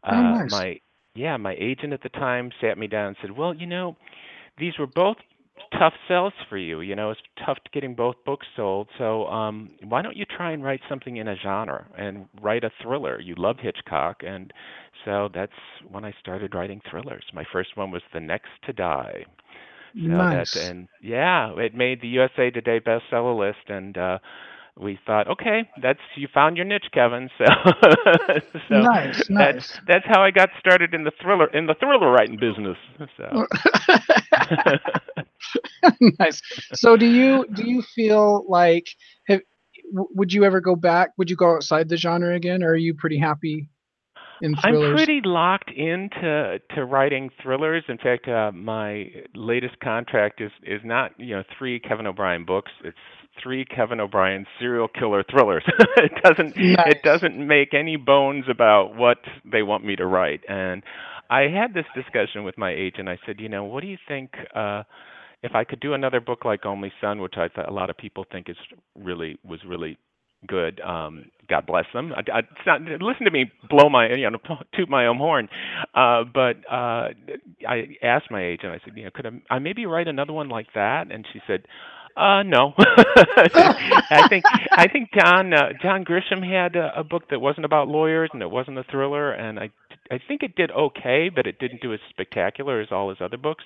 uh, 0.04 0.10
Oh, 0.12 0.22
nice. 0.22 0.50
my 0.50 0.80
yeah 1.14 1.36
my 1.36 1.56
agent 1.58 1.92
at 1.92 2.02
the 2.02 2.08
time 2.10 2.50
sat 2.60 2.78
me 2.78 2.86
down 2.86 3.08
and 3.08 3.16
said, 3.22 3.30
well, 3.36 3.54
you 3.54 3.66
know, 3.66 3.96
these 4.58 4.78
were 4.78 4.86
both 4.86 5.16
tough 5.78 5.94
sells 6.08 6.32
for 6.48 6.56
you. 6.56 6.80
You 6.80 6.94
know, 6.94 7.10
it's 7.10 7.20
tough 7.44 7.58
getting 7.72 7.94
both 7.94 8.16
books 8.24 8.46
sold. 8.56 8.88
So 8.98 9.26
um, 9.26 9.70
why 9.82 10.02
don't 10.02 10.16
you 10.16 10.24
try 10.24 10.52
and 10.52 10.62
write 10.62 10.80
something 10.88 11.16
in 11.16 11.28
a 11.28 11.36
genre 11.36 11.86
and 11.96 12.26
write 12.40 12.64
a 12.64 12.70
thriller? 12.82 13.20
You 13.20 13.34
love 13.36 13.56
Hitchcock, 13.60 14.22
and 14.26 14.52
so 15.04 15.28
that's 15.34 15.52
when 15.90 16.04
I 16.04 16.12
started 16.20 16.54
writing 16.54 16.80
thrillers. 16.90 17.24
My 17.32 17.44
first 17.52 17.76
one 17.76 17.90
was 17.90 18.02
The 18.12 18.20
Next 18.20 18.50
to 18.66 18.72
Die. 18.72 19.24
So 20.06 20.26
Nice. 20.26 20.30
that 20.30 20.54
and 20.56 20.88
yeah, 21.02 21.52
it 21.58 21.74
made 21.74 22.00
the 22.00 22.08
USA 22.08 22.50
Today 22.50 22.80
bestseller 22.80 23.38
list, 23.38 23.68
and 23.68 23.96
uh, 23.96 24.18
we 24.78 24.98
thought, 25.06 25.28
okay, 25.28 25.68
that's 25.80 26.00
you 26.16 26.28
found 26.32 26.56
your 26.56 26.66
niche, 26.66 26.86
Kevin. 26.92 27.30
So, 27.38 27.44
so 28.68 28.80
nice, 28.80 29.16
that's 29.16 29.30
nice. 29.30 29.80
that's 29.86 30.04
how 30.06 30.22
I 30.22 30.30
got 30.30 30.48
started 30.58 30.94
in 30.94 31.04
the 31.04 31.12
thriller 31.20 31.46
in 31.46 31.66
the 31.66 31.74
thriller 31.74 32.10
writing 32.10 32.38
business. 32.38 32.76
So. 33.16 33.46
nice. 36.18 36.40
So 36.74 36.96
do 36.96 37.06
you 37.06 37.46
do 37.52 37.68
you 37.68 37.82
feel 37.82 38.44
like 38.48 38.86
have, 39.28 39.40
would 39.92 40.32
you 40.32 40.44
ever 40.44 40.60
go 40.60 40.76
back? 40.76 41.10
Would 41.18 41.30
you 41.30 41.36
go 41.36 41.56
outside 41.56 41.88
the 41.88 41.96
genre 41.96 42.34
again, 42.34 42.62
or 42.62 42.70
are 42.70 42.76
you 42.76 42.94
pretty 42.94 43.18
happy 43.18 43.68
in 44.42 44.54
I'm 44.62 44.94
pretty 44.94 45.20
locked 45.24 45.70
into 45.70 46.58
to 46.74 46.84
writing 46.84 47.30
thrillers. 47.42 47.84
In 47.88 47.98
fact, 47.98 48.28
uh, 48.28 48.52
my 48.52 49.10
latest 49.34 49.80
contract 49.80 50.40
is 50.40 50.50
is 50.62 50.80
not 50.84 51.12
you 51.18 51.36
know 51.36 51.42
three 51.58 51.80
Kevin 51.80 52.06
O'Brien 52.06 52.44
books. 52.44 52.70
It's 52.84 52.96
three 53.42 53.64
Kevin 53.64 54.00
O'Brien 54.00 54.46
serial 54.58 54.88
killer 54.88 55.24
thrillers. 55.30 55.64
it 55.96 56.12
doesn't 56.22 56.56
Nice. 56.56 56.86
it 56.86 57.02
doesn't 57.02 57.36
make 57.46 57.74
any 57.74 57.96
bones 57.96 58.44
about 58.50 58.96
what 58.96 59.18
they 59.50 59.62
want 59.62 59.84
me 59.84 59.96
to 59.96 60.06
write. 60.06 60.42
And 60.48 60.82
I 61.30 61.42
had 61.42 61.74
this 61.74 61.86
discussion 61.94 62.44
with 62.44 62.56
my 62.58 62.72
agent. 62.72 63.08
I 63.08 63.18
said, 63.26 63.40
you 63.40 63.48
know, 63.48 63.64
what 63.64 63.82
do 63.82 63.88
you 63.88 63.98
think? 64.08 64.30
Uh, 64.54 64.82
if 65.42 65.54
I 65.54 65.64
could 65.64 65.80
do 65.80 65.94
another 65.94 66.20
book 66.20 66.44
like 66.44 66.64
Only 66.66 66.92
Son, 67.00 67.20
which 67.20 67.34
I 67.36 67.48
thought 67.48 67.68
a 67.68 67.72
lot 67.72 67.90
of 67.90 67.96
people 67.96 68.24
think 68.30 68.48
is 68.48 68.56
really 68.98 69.38
was 69.44 69.60
really 69.66 69.98
good. 70.46 70.80
Um, 70.80 71.26
God 71.48 71.66
bless 71.66 71.84
them. 71.92 72.12
I, 72.12 72.20
I, 72.32 72.38
it's 72.40 72.66
not, 72.66 72.80
listen 72.82 73.24
to 73.26 73.30
me 73.30 73.50
blow 73.68 73.88
my 73.88 74.08
you 74.08 74.28
know 74.30 74.38
toot 74.74 74.88
my 74.88 75.06
own 75.06 75.18
horn. 75.18 75.48
Uh, 75.94 76.24
but 76.32 76.56
uh, 76.70 77.08
I 77.68 77.96
asked 78.02 78.30
my 78.30 78.44
agent. 78.44 78.72
I 78.72 78.80
said, 78.84 78.96
you 78.96 79.04
know, 79.04 79.10
could 79.14 79.26
I, 79.26 79.54
I 79.54 79.58
maybe 79.58 79.86
write 79.86 80.08
another 80.08 80.32
one 80.32 80.48
like 80.48 80.68
that? 80.74 81.10
And 81.12 81.26
she 81.32 81.40
said. 81.46 81.66
Uh 82.16 82.42
no, 82.44 82.72
I 84.10 84.22
think 84.28 84.46
I 84.76 84.88
think 84.88 85.10
John 85.14 85.52
uh, 85.52 85.72
John 85.82 86.04
Grisham 86.04 86.42
had 86.48 86.74
a, 86.76 87.00
a 87.00 87.04
book 87.04 87.24
that 87.30 87.40
wasn't 87.40 87.66
about 87.66 87.88
lawyers 87.88 88.30
and 88.32 88.42
it 88.42 88.50
wasn't 88.50 88.78
a 88.78 88.84
thriller, 88.84 89.32
and 89.32 89.58
I 89.58 89.70
I 90.10 90.18
think 90.26 90.42
it 90.42 90.56
did 90.56 90.70
okay, 90.70 91.28
but 91.34 91.46
it 91.46 91.58
didn't 91.58 91.82
do 91.82 91.92
as 91.92 92.00
spectacular 92.10 92.80
as 92.80 92.88
all 92.90 93.10
his 93.10 93.18
other 93.20 93.36
books. 93.36 93.64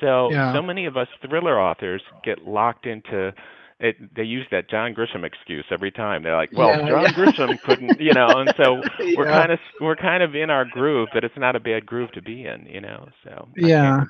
So 0.00 0.32
Yeah. 0.32 0.52
so 0.52 0.62
many 0.62 0.86
of 0.86 0.96
us 0.96 1.08
thriller 1.26 1.60
authors 1.60 2.02
get 2.24 2.42
locked 2.42 2.86
into 2.86 3.32
it. 3.78 3.96
They 4.16 4.24
use 4.24 4.46
that 4.50 4.68
John 4.68 4.94
Grisham 4.94 5.24
excuse 5.24 5.64
every 5.70 5.92
time. 5.92 6.22
They're 6.22 6.36
like, 6.36 6.52
"Well, 6.56 6.78
Yeah, 6.78 6.88
John 6.88 7.06
yeah. 7.06 7.12
Grisham 7.12 7.60
couldn't," 7.62 8.00
you 8.00 8.12
know, 8.12 8.38
and 8.38 8.52
so 8.56 8.82
we're 9.14 9.26
Yeah. 9.26 9.30
kind 9.30 9.52
of 9.52 9.60
we're 9.80 9.96
kind 9.96 10.22
of 10.22 10.34
in 10.34 10.50
our 10.50 10.64
groove, 10.64 11.10
but 11.12 11.24
it's 11.24 11.36
not 11.36 11.56
a 11.56 11.60
bad 11.60 11.86
groove 11.86 12.10
to 12.12 12.22
be 12.22 12.46
in, 12.46 12.66
you 12.66 12.80
know. 12.80 13.08
So 13.24 13.48
Yeah. 13.56 14.04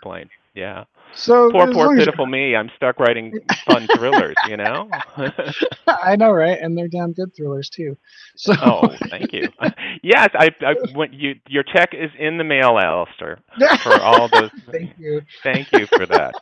Yeah. 0.56 0.84
So 1.14 1.50
Poor 1.50 1.68
poor 1.68 1.90
pitiful 1.90 2.26
me. 2.26 2.56
I'm 2.56 2.70
stuck 2.76 2.98
writing 2.98 3.34
fun 3.66 3.88
thrillers, 3.94 4.36
you 4.48 4.56
know. 4.56 4.90
I 5.86 6.16
know, 6.16 6.30
right? 6.30 6.58
And 6.60 6.76
they're 6.76 6.88
damn 6.88 7.12
good 7.12 7.34
thrillers 7.36 7.70
too. 7.70 7.96
So 8.36 8.54
oh, 8.62 8.88
thank 9.10 9.32
you. 9.32 9.48
yes, 10.02 10.30
I 10.34 10.50
I 10.62 10.75
went 10.94 11.14
you 11.14 11.34
your 11.46 11.62
check 11.62 11.90
is 11.92 12.10
in 12.18 12.38
the 12.38 12.44
mail, 12.44 12.78
Alistair, 12.82 13.38
for 13.82 14.00
all 14.00 14.28
those. 14.28 14.50
Thank 14.72 14.98
you. 14.98 15.22
Thank 15.42 15.68
you 15.72 15.86
for 15.86 16.06
that. 16.06 16.34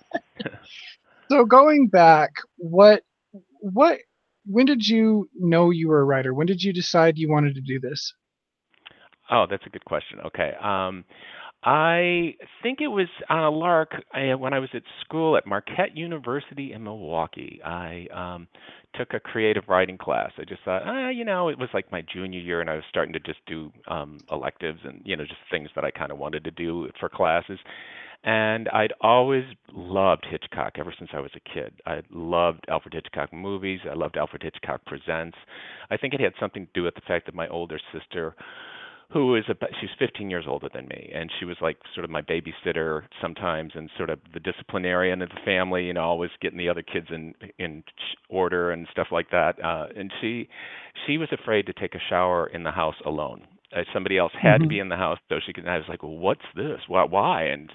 So 1.31 1.45
going 1.45 1.89
back, 1.89 2.31
what 2.57 3.03
what 3.61 3.99
when 4.47 4.67
did 4.67 4.87
you 4.87 5.29
know 5.39 5.71
you 5.71 5.89
were 5.89 6.01
a 6.01 6.05
writer? 6.05 6.35
When 6.35 6.47
did 6.47 6.63
you 6.63 6.73
decide 6.73 7.19
you 7.19 7.31
wanted 7.31 7.55
to 7.57 7.61
do 7.61 7.81
this? 7.81 8.15
Oh, 9.31 9.47
that's 9.49 9.65
a 9.67 9.71
good 9.71 9.85
question. 9.85 10.21
Okay. 10.27 10.53
Um, 10.63 11.05
I 11.65 12.35
think 12.63 12.81
it 12.83 12.89
was 12.89 13.09
on 13.31 13.43
a 13.43 13.51
lark 13.51 13.93
uh, 14.15 14.37
when 14.37 14.53
I 14.53 14.59
was 14.59 14.69
at 14.75 14.83
school 15.03 15.37
at 15.39 15.47
Marquette 15.47 15.97
University 15.97 16.75
in 16.75 16.85
Milwaukee. 16.85 17.59
I 17.65 18.07
um, 18.13 18.49
took 18.95 19.15
a 19.15 19.21
creative 19.21 19.65
writing 19.67 19.97
class. 19.97 20.31
I 20.39 20.45
just 20.45 20.63
thought, 20.63 20.83
ah, 20.85 21.09
you 21.09 21.25
know, 21.25 21.49
it 21.49 21.59
was 21.59 21.71
like 21.73 21.91
my 21.91 22.03
junior 22.03 22.39
year, 22.39 22.61
and 22.61 22.69
I 22.69 22.75
was 22.75 22.85
starting 22.91 23.15
to 23.15 23.21
just 23.21 23.39
do 23.47 23.73
um, 23.89 24.19
electives 24.31 24.81
and 24.85 25.01
you 25.07 25.17
know 25.17 25.25
just 25.25 25.41
things 25.51 25.71
that 25.75 25.85
I 25.85 25.91
kind 25.91 26.13
of 26.13 26.19
wanted 26.19 26.45
to 26.45 26.51
do 26.51 26.91
for 27.01 27.09
classes. 27.09 27.59
And 28.25 28.69
I'd 28.71 28.93
always 29.01 29.45
loved 29.73 30.27
Hitchcock 30.31 30.75
ever 30.79 30.95
since 30.99 31.11
I 31.15 31.21
was 31.21 31.31
a 31.35 31.41
kid. 31.41 31.75
I 31.87 32.01
loved 32.11 32.65
Alfred 32.69 32.95
Hitchcock 32.95 33.33
movies. 33.33 33.81
I 33.91 33.95
loved 33.95 34.17
Alfred 34.17 34.43
Hitchcock 34.43 34.85
Presents. 34.87 35.37
I 35.91 35.99
think 35.99 36.15
it 36.15 36.21
had 36.21 36.33
something 36.41 36.67
to 36.67 36.73
do 36.75 36.85
with 36.85 36.95
the 36.95 37.03
fact 37.07 37.27
that 37.27 37.35
my 37.35 37.49
older 37.49 37.79
sister 37.93 38.35
who 39.13 39.37
is 39.37 39.45
about 39.49 39.71
she's 39.81 39.91
15 39.99 40.31
years 40.31 40.45
older 40.49 40.69
than 40.73 40.87
me 40.89 41.11
and 41.15 41.31
she 41.39 41.45
was 41.45 41.57
like 41.61 41.77
sort 41.95 42.05
of 42.05 42.11
my 42.11 42.23
babysitter 42.23 43.03
sometimes 43.21 43.73
and 43.75 43.91
sort 43.97 44.11
of 44.11 44.19
the 44.33 44.41
disciplinarian 44.41 45.23
of 45.23 45.29
the 45.29 45.41
family 45.45 45.85
you 45.85 45.93
know 45.93 46.03
always 46.03 46.31
getting 46.41 46.59
the 46.59 46.69
other 46.69 46.83
kids 46.83 47.07
in 47.11 47.35
in 47.59 47.83
order 48.29 48.71
and 48.71 48.87
stuff 48.91 49.09
like 49.13 49.31
that 49.31 49.63
uh 49.65 49.87
and 49.97 50.13
she 50.21 50.49
she 51.07 51.19
was 51.19 51.29
afraid 51.33 51.67
to 51.67 51.73
take 51.73 51.95
a 51.95 52.01
shower 52.09 52.47
in 52.49 52.63
the 52.63 52.71
house 52.71 52.97
alone 53.05 53.43
uh, 53.75 53.83
somebody 53.93 54.19
else 54.19 54.33
had 54.41 54.61
to 54.63 54.67
Mhm. 54.67 54.69
be 54.69 54.79
in 54.79 54.89
the 54.89 54.97
house 54.97 55.19
so 55.29 55.39
she 55.45 55.53
could 55.53 55.65
and 55.65 55.73
I 55.73 55.79
was 55.79 55.89
like 55.89 56.03
well 56.03 56.17
what's 56.17 56.45
this 56.55 56.81
why 56.89 57.05
why 57.05 57.45
and 57.45 57.71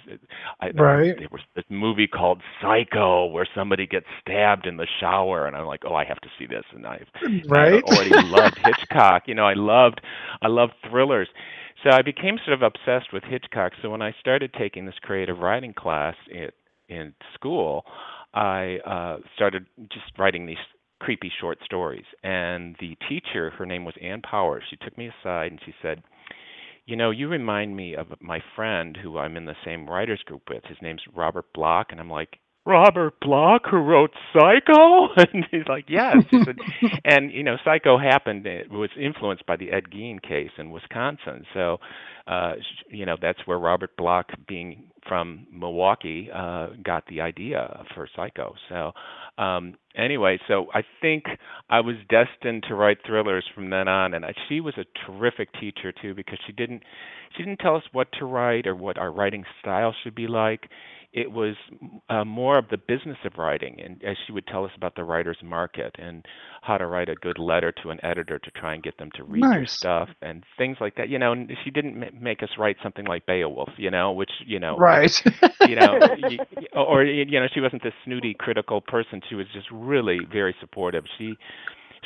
I 0.61 0.71
Right. 0.73 1.17
there 1.17 1.27
was 1.31 1.41
this 1.55 1.65
movie 1.69 2.07
called 2.07 2.41
Psycho 2.61 3.25
where 3.27 3.47
somebody 3.55 3.87
gets 3.87 4.05
stabbed 4.21 4.65
in 4.65 4.77
the 4.77 4.87
shower 4.99 5.45
and 5.47 5.55
I'm 5.55 5.65
like 5.65 5.81
oh 5.85 5.95
I 5.95 6.05
have 6.05 6.21
to 6.21 6.29
see 6.37 6.45
this 6.45 6.65
and 6.73 6.85
I've 6.85 7.07
Right? 7.47 7.73
I 7.73 7.79
already 7.81 8.13
loved 8.15 8.59
Hitchcock. 8.63 9.23
You 9.27 9.35
know, 9.35 9.45
I 9.45 9.53
loved 9.55 10.01
I 10.41 10.47
loved 10.47 10.73
thrillers. 10.89 11.29
So 11.83 11.91
I 11.91 12.01
became 12.01 12.37
sort 12.45 12.53
of 12.53 12.61
obsessed 12.63 13.13
with 13.13 13.23
Hitchcock. 13.23 13.73
So 13.81 13.89
when 13.89 14.01
I 14.01 14.13
started 14.19 14.53
taking 14.53 14.85
this 14.85 14.99
creative 15.01 15.39
writing 15.39 15.73
class 15.73 16.15
in 16.29 16.49
in 16.89 17.13
school, 17.33 17.85
I 18.33 18.79
uh 18.85 19.17
started 19.35 19.65
just 19.91 20.05
writing 20.17 20.45
these 20.45 20.57
creepy 20.99 21.31
short 21.39 21.57
stories. 21.63 22.05
And 22.23 22.75
the 22.79 22.97
teacher, 23.07 23.51
her 23.51 23.65
name 23.65 23.85
was 23.85 23.95
Ann 24.01 24.21
Power, 24.21 24.61
she 24.69 24.75
took 24.77 24.97
me 24.97 25.09
aside 25.21 25.51
and 25.51 25.61
she 25.65 25.73
said, 25.81 26.03
you 26.85 26.95
know, 26.95 27.11
you 27.11 27.27
remind 27.27 27.75
me 27.75 27.95
of 27.95 28.07
my 28.19 28.39
friend 28.55 28.97
who 29.01 29.19
I'm 29.19 29.37
in 29.37 29.45
the 29.45 29.53
same 29.63 29.87
writers 29.87 30.21
group 30.25 30.41
with. 30.49 30.63
His 30.65 30.77
name's 30.81 31.03
Robert 31.15 31.45
Bloch, 31.53 31.87
and 31.91 31.99
I'm 31.99 32.09
like, 32.09 32.39
Robert 32.69 33.19
Bloch, 33.19 33.63
who 33.69 33.77
wrote 33.77 34.11
Psycho? 34.33 35.07
And 35.17 35.45
he's 35.51 35.67
like, 35.67 35.85
yes. 35.89 36.17
And 37.05 37.31
you 37.31 37.43
know, 37.43 37.57
Psycho 37.65 37.97
happened. 37.97 38.45
It 38.45 38.69
was 38.71 38.91
influenced 38.99 39.45
by 39.47 39.55
the 39.57 39.71
Ed 39.71 39.85
Gein 39.91 40.21
case 40.21 40.51
in 40.57 40.71
Wisconsin. 40.71 41.45
So 41.53 41.79
uh, 42.29 42.53
you 42.89 43.05
know, 43.07 43.15
that's 43.19 43.39
where 43.45 43.57
Robert 43.57 43.97
Bloch, 43.97 44.27
being 44.47 44.83
from 45.07 45.47
Milwaukee, 45.51 46.29
uh, 46.33 46.67
got 46.83 47.03
the 47.07 47.21
idea 47.21 47.83
for 47.95 48.07
Psycho. 48.15 48.53
So, 48.69 48.91
um, 49.43 49.73
anyway, 49.95 50.37
so 50.47 50.67
I 50.71 50.81
think 51.01 51.23
I 51.71 51.79
was 51.81 51.95
destined 52.07 52.65
to 52.67 52.75
write 52.75 52.99
thrillers 53.03 53.45
from 53.55 53.71
then 53.71 53.87
on, 53.87 54.13
and 54.13 54.23
I, 54.25 54.33
she 54.47 54.61
was 54.61 54.75
a 54.77 54.85
terrific 55.07 55.49
teacher 55.59 55.91
too 55.91 56.13
because 56.13 56.37
she 56.45 56.53
didn't 56.53 56.83
she 57.35 57.43
didn't 57.43 57.59
tell 57.59 57.75
us 57.75 57.83
what 57.93 58.09
to 58.19 58.25
write 58.25 58.67
or 58.67 58.75
what 58.75 58.99
our 58.99 59.11
writing 59.11 59.43
style 59.59 59.95
should 60.03 60.13
be 60.15 60.27
like 60.27 60.69
it 61.13 61.31
was 61.31 61.55
uh, 62.09 62.23
more 62.23 62.57
of 62.57 62.65
the 62.69 62.77
business 62.77 63.17
of 63.25 63.33
writing, 63.37 63.79
and 63.83 64.03
as 64.03 64.15
she 64.25 64.31
would 64.33 64.47
tell 64.47 64.65
us 64.65 64.71
about 64.75 64.95
the 64.95 65.03
writer's 65.03 65.37
market 65.43 65.95
and 65.97 66.25
how 66.61 66.77
to 66.77 66.85
write 66.85 67.09
a 67.09 67.15
good 67.15 67.39
letter 67.39 67.71
to 67.83 67.89
an 67.89 67.99
editor 68.03 68.39
to 68.39 68.51
try 68.51 68.73
and 68.73 68.83
get 68.83 68.97
them 68.97 69.09
to 69.15 69.23
read 69.23 69.53
your 69.53 69.65
stuff 69.65 70.09
and 70.21 70.43
things 70.57 70.77
like 70.79 70.95
that. 70.95 71.09
You 71.09 71.19
know, 71.19 71.31
and 71.33 71.51
she 71.63 71.71
didn't 71.71 71.99
ma- 71.99 72.07
make 72.19 72.43
us 72.43 72.49
write 72.57 72.77
something 72.83 73.05
like 73.05 73.25
Beowulf, 73.25 73.69
you 73.77 73.91
know, 73.91 74.11
which 74.11 74.31
you 74.45 74.59
know, 74.59 74.79
Right. 74.79 75.21
you 75.61 75.75
know, 75.75 75.99
y 76.15 76.39
y- 76.59 76.67
or 76.75 77.03
you 77.03 77.39
know, 77.39 77.47
she 77.53 77.61
wasn't 77.61 77.83
this 77.83 77.93
snooty 78.05 78.35
critical 78.37 78.81
person. 78.81 79.21
She 79.29 79.35
was 79.35 79.47
just 79.53 79.67
really 79.71 80.25
very 80.31 80.55
supportive. 80.59 81.05
She 81.17 81.37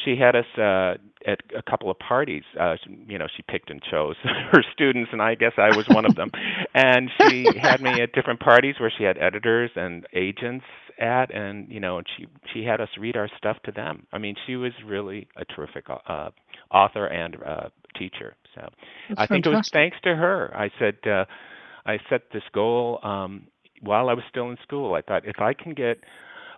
she 0.04 0.16
had 0.16 0.36
us 0.36 0.46
uh 0.58 0.96
at 1.26 1.40
a 1.58 1.62
couple 1.62 1.90
of 1.90 1.98
parties 2.00 2.44
uh 2.60 2.76
she- 2.84 3.06
you 3.08 3.18
know 3.18 3.28
she 3.36 3.44
picked 3.44 3.70
and 3.70 3.82
chose 3.84 4.16
her 4.52 4.64
students 4.74 5.10
and 5.14 5.22
i 5.22 5.36
guess 5.36 5.54
i 5.58 5.76
was 5.76 5.86
one 5.90 6.06
of 6.06 6.16
them. 6.16 6.30
And 6.76 7.10
she 7.20 7.46
had 7.62 7.82
me 7.82 8.02
at 8.02 8.14
different 8.14 8.40
parties 8.40 8.76
where 8.80 8.92
she 8.98 9.04
had 9.04 9.18
editors 9.20 9.70
and 9.76 10.06
agents 10.14 10.66
at 11.00 11.34
and 11.34 11.70
you 11.70 11.80
know 11.80 12.00
and 12.00 12.08
she 12.18 12.26
she 12.52 12.64
had 12.64 12.82
us 12.82 12.90
read 13.00 13.16
our 13.16 13.30
stuff 13.38 13.58
to 13.66 13.72
them. 13.72 14.08
I 14.12 14.18
mean 14.18 14.36
she 14.48 14.56
was 14.56 14.72
really 14.86 15.28
a 15.38 15.46
terrific 15.46 15.86
uh 15.90 16.30
author 16.72 17.06
and 17.08 17.38
uh 17.44 17.70
teacher 17.98 18.36
so. 18.56 18.62
That's 19.10 19.22
i 19.22 19.28
think 19.28 19.46
it 19.46 19.50
was 19.50 19.70
thanks 19.72 19.98
to 20.04 20.16
her. 20.16 20.52
I 20.56 20.72
said 20.80 20.96
uh 21.08 21.26
i 21.86 22.00
set 22.10 22.32
this 22.34 22.44
goal 22.54 23.00
um 23.04 23.48
while 23.82 24.10
i 24.10 24.14
was 24.14 24.24
still 24.30 24.50
in 24.50 24.58
school. 24.64 24.96
I 24.96 25.02
thought 25.02 25.26
if 25.28 25.40
i 25.40 25.54
can 25.54 25.74
get 25.74 26.00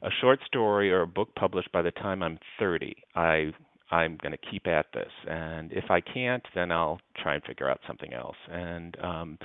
a 0.05 0.09
short 0.21 0.39
story 0.45 0.91
or 0.91 1.01
a 1.01 1.07
book 1.07 1.29
published 1.35 1.71
by 1.71 1.81
the 1.81 1.91
time 1.91 2.21
I'm 2.21 2.37
30, 2.59 2.95
I 3.15 3.51
I'm 3.91 4.17
going 4.21 4.31
to 4.31 4.49
keep 4.51 4.67
at 4.67 4.87
this, 4.93 5.11
and 5.27 5.71
if 5.71 5.91
I 5.91 6.01
can't, 6.01 6.43
then 6.55 6.71
I'll 6.71 6.99
try 7.21 7.35
and 7.35 7.43
figure 7.43 7.69
out 7.69 7.79
something 7.85 8.13
else. 8.13 8.35
And 8.51 8.97
um, 9.01 9.37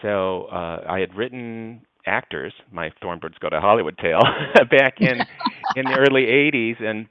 so 0.00 0.44
uh, 0.44 0.84
I 0.88 1.00
had 1.00 1.14
written 1.14 1.82
actors, 2.06 2.54
my 2.72 2.90
Thorn 3.02 3.18
Birds 3.18 3.36
Go 3.40 3.50
to 3.50 3.60
Hollywood 3.60 3.98
tale, 3.98 4.22
back 4.70 4.94
in 5.00 5.20
in 5.76 5.84
the 5.84 5.96
early 5.98 6.22
80s, 6.24 6.82
and 6.82 7.06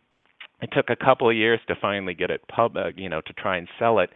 it 0.61 0.69
took 0.71 0.89
a 0.89 0.95
couple 0.95 1.29
of 1.29 1.35
years 1.35 1.59
to 1.67 1.75
finally 1.79 2.15
get 2.15 2.31
it 2.31 2.41
pub, 2.47 2.75
uh, 2.75 2.89
you 2.95 3.09
know, 3.09 3.21
to 3.21 3.33
try 3.33 3.57
and 3.57 3.67
sell 3.77 3.99
it. 3.99 4.09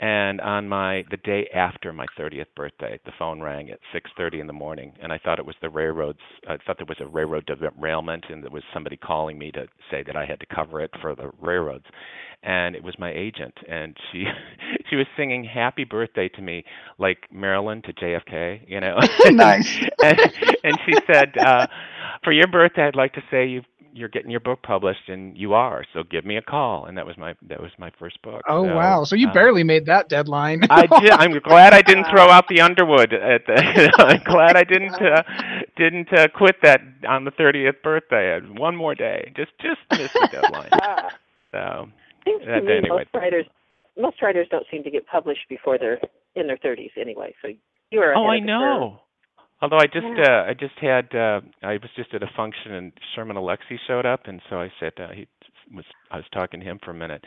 And 0.00 0.40
on 0.40 0.68
my 0.68 1.04
the 1.10 1.16
day 1.18 1.48
after 1.54 1.92
my 1.92 2.06
30th 2.18 2.48
birthday, 2.56 2.98
the 3.04 3.12
phone 3.18 3.40
rang 3.40 3.70
at 3.70 3.78
6:30 3.94 4.40
in 4.40 4.48
the 4.48 4.52
morning, 4.52 4.92
and 5.00 5.12
I 5.12 5.18
thought 5.18 5.38
it 5.38 5.46
was 5.46 5.56
the 5.62 5.70
railroads. 5.70 6.18
I 6.48 6.56
thought 6.58 6.78
there 6.78 6.86
was 6.88 7.00
a 7.00 7.06
railroad 7.06 7.46
derailment, 7.46 8.24
and 8.28 8.42
there 8.42 8.50
was 8.50 8.64
somebody 8.74 8.96
calling 8.96 9.38
me 9.38 9.52
to 9.52 9.68
say 9.90 10.02
that 10.02 10.16
I 10.16 10.26
had 10.26 10.40
to 10.40 10.46
cover 10.46 10.80
it 10.80 10.90
for 11.00 11.14
the 11.14 11.30
railroads. 11.40 11.86
And 12.42 12.74
it 12.74 12.82
was 12.82 12.98
my 12.98 13.12
agent, 13.12 13.54
and 13.68 13.96
she 14.10 14.26
she 14.90 14.96
was 14.96 15.06
singing 15.16 15.44
"Happy 15.44 15.84
Birthday" 15.84 16.28
to 16.30 16.42
me 16.42 16.64
like 16.98 17.28
Marilyn 17.32 17.82
to 17.82 17.92
JFK, 17.92 18.68
you 18.68 18.80
know. 18.80 18.98
Nice. 19.30 19.78
and, 20.02 20.20
and 20.64 20.78
she 20.84 20.94
said, 21.06 21.38
uh, 21.38 21.66
"For 22.24 22.32
your 22.32 22.48
birthday, 22.48 22.82
I'd 22.88 22.96
like 22.96 23.14
to 23.14 23.22
say 23.30 23.46
you 23.46 23.62
you're 23.92 24.08
getting 24.08 24.30
your 24.30 24.40
book 24.40 24.62
published, 24.62 25.08
and 25.08 25.36
you 25.36 25.54
are. 25.54 25.84
So 25.92 26.02
give 26.02 26.24
me 26.24 26.36
a 26.36 26.42
call." 26.42 26.86
And 26.86 26.96
that 26.98 27.06
was 27.06 27.16
my 27.16 27.34
that 27.48 27.60
was 27.60 27.70
my 27.78 27.90
first 27.98 28.20
book. 28.22 28.42
Oh 28.48 28.64
So, 28.64 28.74
wow! 28.74 29.04
So 29.04 29.16
you 29.16 29.28
uh, 29.28 29.32
barely 29.32 29.64
made 29.64 29.86
that 29.86 30.08
deadline. 30.08 30.62
I 30.70 30.86
did. 31.00 31.10
I'm 31.10 31.38
glad 31.40 31.74
I 31.74 31.82
didn't 31.82 32.06
throw 32.10 32.28
out 32.28 32.48
the 32.48 32.60
Underwood. 32.60 33.12
At 33.12 33.46
the, 33.46 33.92
I'm 33.98 34.22
glad 34.24 34.56
I 34.56 34.64
didn't 34.64 34.94
uh, 34.94 35.22
didn't 35.76 36.12
uh, 36.12 36.28
quit 36.34 36.56
that 36.62 36.80
on 37.08 37.24
the 37.24 37.32
30th 37.32 37.82
birthday. 37.82 38.34
I 38.34 38.60
One 38.60 38.76
more 38.76 38.94
day. 38.94 39.32
Just 39.36 39.52
just 39.60 39.80
missed 39.90 40.14
the 40.14 40.28
deadline. 40.32 40.70
So 41.52 41.88
seems 42.24 42.44
to 42.44 42.62
me 42.62 42.76
anyway. 42.78 43.04
most 43.04 43.14
writers 43.14 43.46
most 43.98 44.22
writers 44.22 44.46
don't 44.50 44.66
seem 44.70 44.82
to 44.84 44.90
get 44.90 45.06
published 45.06 45.48
before 45.48 45.78
they're 45.78 46.00
in 46.34 46.46
their 46.46 46.56
30s 46.56 46.90
anyway. 46.98 47.34
So 47.42 47.48
you 47.90 48.00
were 48.00 48.14
oh, 48.16 48.26
I 48.26 48.36
of 48.36 48.42
the 48.42 48.46
curve. 48.48 48.80
know. 48.80 49.00
Although 49.62 49.78
I 49.78 49.86
just 49.86 50.06
Yeah. 50.06 50.24
uh, 50.28 50.44
I 50.50 50.54
just 50.54 50.74
had 50.80 51.14
uh, 51.14 51.40
I 51.62 51.74
was 51.74 51.90
just 51.96 52.12
at 52.14 52.22
a 52.22 52.30
function 52.36 52.72
and 52.74 52.92
Sherman 53.14 53.36
Alexie 53.36 53.78
showed 53.86 54.06
up 54.06 54.26
and 54.26 54.42
so 54.50 54.56
I 54.60 54.70
said 54.80 54.92
uh, 54.98 55.08
he 55.14 55.26
was 55.74 55.84
I 56.10 56.16
was 56.16 56.26
talking 56.32 56.60
to 56.60 56.66
him 56.66 56.78
for 56.84 56.90
a 56.90 56.94
minute. 56.94 57.24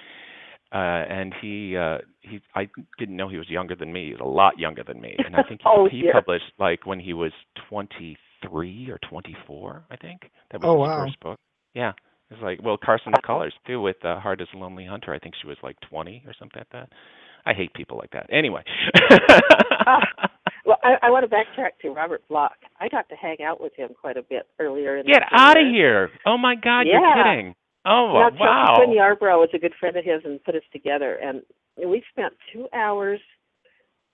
Uh, 0.74 0.78
and 1.10 1.34
he 1.41 1.78
uh 1.78 2.00
he 2.21 2.41
I 2.56 2.67
didn't 3.00 3.15
know 3.15 3.30
he 3.30 3.38
was 3.38 3.50
younger 3.50 3.76
than 3.76 3.93
me. 3.93 4.08
He 4.08 4.12
was 4.12 4.21
a 4.21 4.26
lot 4.26 4.60
younger 4.60 4.84
than 4.84 5.00
me. 5.02 5.15
And 5.26 5.36
I 5.36 5.43
think 5.43 5.62
he, 5.62 5.67
Oh, 5.69 5.88
he 5.89 6.02
dear. 6.02 6.13
published 6.13 6.52
like 6.60 6.86
when 6.86 7.00
he 7.00 7.13
was 7.13 7.32
23 7.69 8.89
or 8.91 9.00
24, 9.10 9.86
I 9.89 9.95
think. 9.95 10.30
That 10.52 10.60
was 10.62 10.67
Oh, 10.69 10.74
his 10.84 10.89
wow. 10.89 11.06
first 11.06 11.19
book. 11.21 11.39
Yeah. 11.74 11.91
It 12.30 12.34
was 12.34 12.41
like 12.43 12.62
well 12.63 12.78
Carson 12.78 13.13
McCullers 13.13 13.54
too 13.65 13.80
with 13.82 14.04
uh, 14.04 14.19
Heart 14.19 14.41
Is 14.41 14.48
a 14.54 14.58
Lonely 14.58 14.86
Hunter. 14.86 15.13
I 15.13 15.19
think 15.19 15.36
she 15.41 15.48
was 15.48 15.58
like 15.63 15.78
20 15.89 16.24
or 16.28 16.34
something 16.38 16.60
like 16.60 16.69
that. 16.71 16.89
I 17.45 17.54
hate 17.54 17.74
people 17.74 17.98
like 17.98 18.12
that. 18.12 18.28
Anyway. 18.32 18.63
Well, 20.65 20.78
I, 20.84 20.95
I 21.04 21.10
want 21.12 21.30
to 21.30 21.36
backtrack 21.36 21.71
to 21.84 21.89
Robert 21.89 22.23
Bloch. 22.28 22.56
I 22.80 22.88
got 22.89 23.08
to 23.10 23.15
hang 23.15 23.38
out 23.45 23.62
with 23.62 23.73
him 23.75 23.89
quite 23.99 24.17
a 24.17 24.23
bit 24.23 24.47
earlier 24.60 24.97
in 24.97 25.06
Get 25.06 25.21
the 25.30 25.38
out 25.38 25.58
of 25.60 25.67
here! 25.67 26.10
Oh 26.25 26.38
my 26.38 26.56
God, 26.56 26.82
Yeah. 26.88 26.99
you're 27.01 27.23
kidding! 27.23 27.56
Oh 27.86 28.13
Now, 28.13 28.30
wow! 28.39 28.73
Quinn 28.78 28.97
Yarbro 28.97 29.38
was 29.39 29.49
a 29.54 29.60
good 29.60 29.73
friend 29.80 29.95
of 29.95 30.04
his 30.04 30.21
and 30.25 30.43
put 30.43 30.56
us 30.56 30.63
together, 30.73 31.15
and 31.21 31.41
we 31.78 32.04
spent 32.12 32.34
two 32.51 32.67
hours 32.73 33.19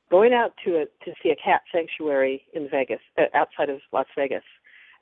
going 0.09 0.33
out 0.33 0.51
to 0.65 0.71
a, 0.81 0.85
to 1.05 1.13
see 1.23 1.29
a 1.29 1.35
cat 1.41 1.61
sanctuary 1.73 2.43
in 2.53 2.67
Vegas, 2.69 2.99
uh, 3.17 3.23
outside 3.33 3.69
of 3.69 3.79
Las 3.93 4.07
Vegas, 4.17 4.43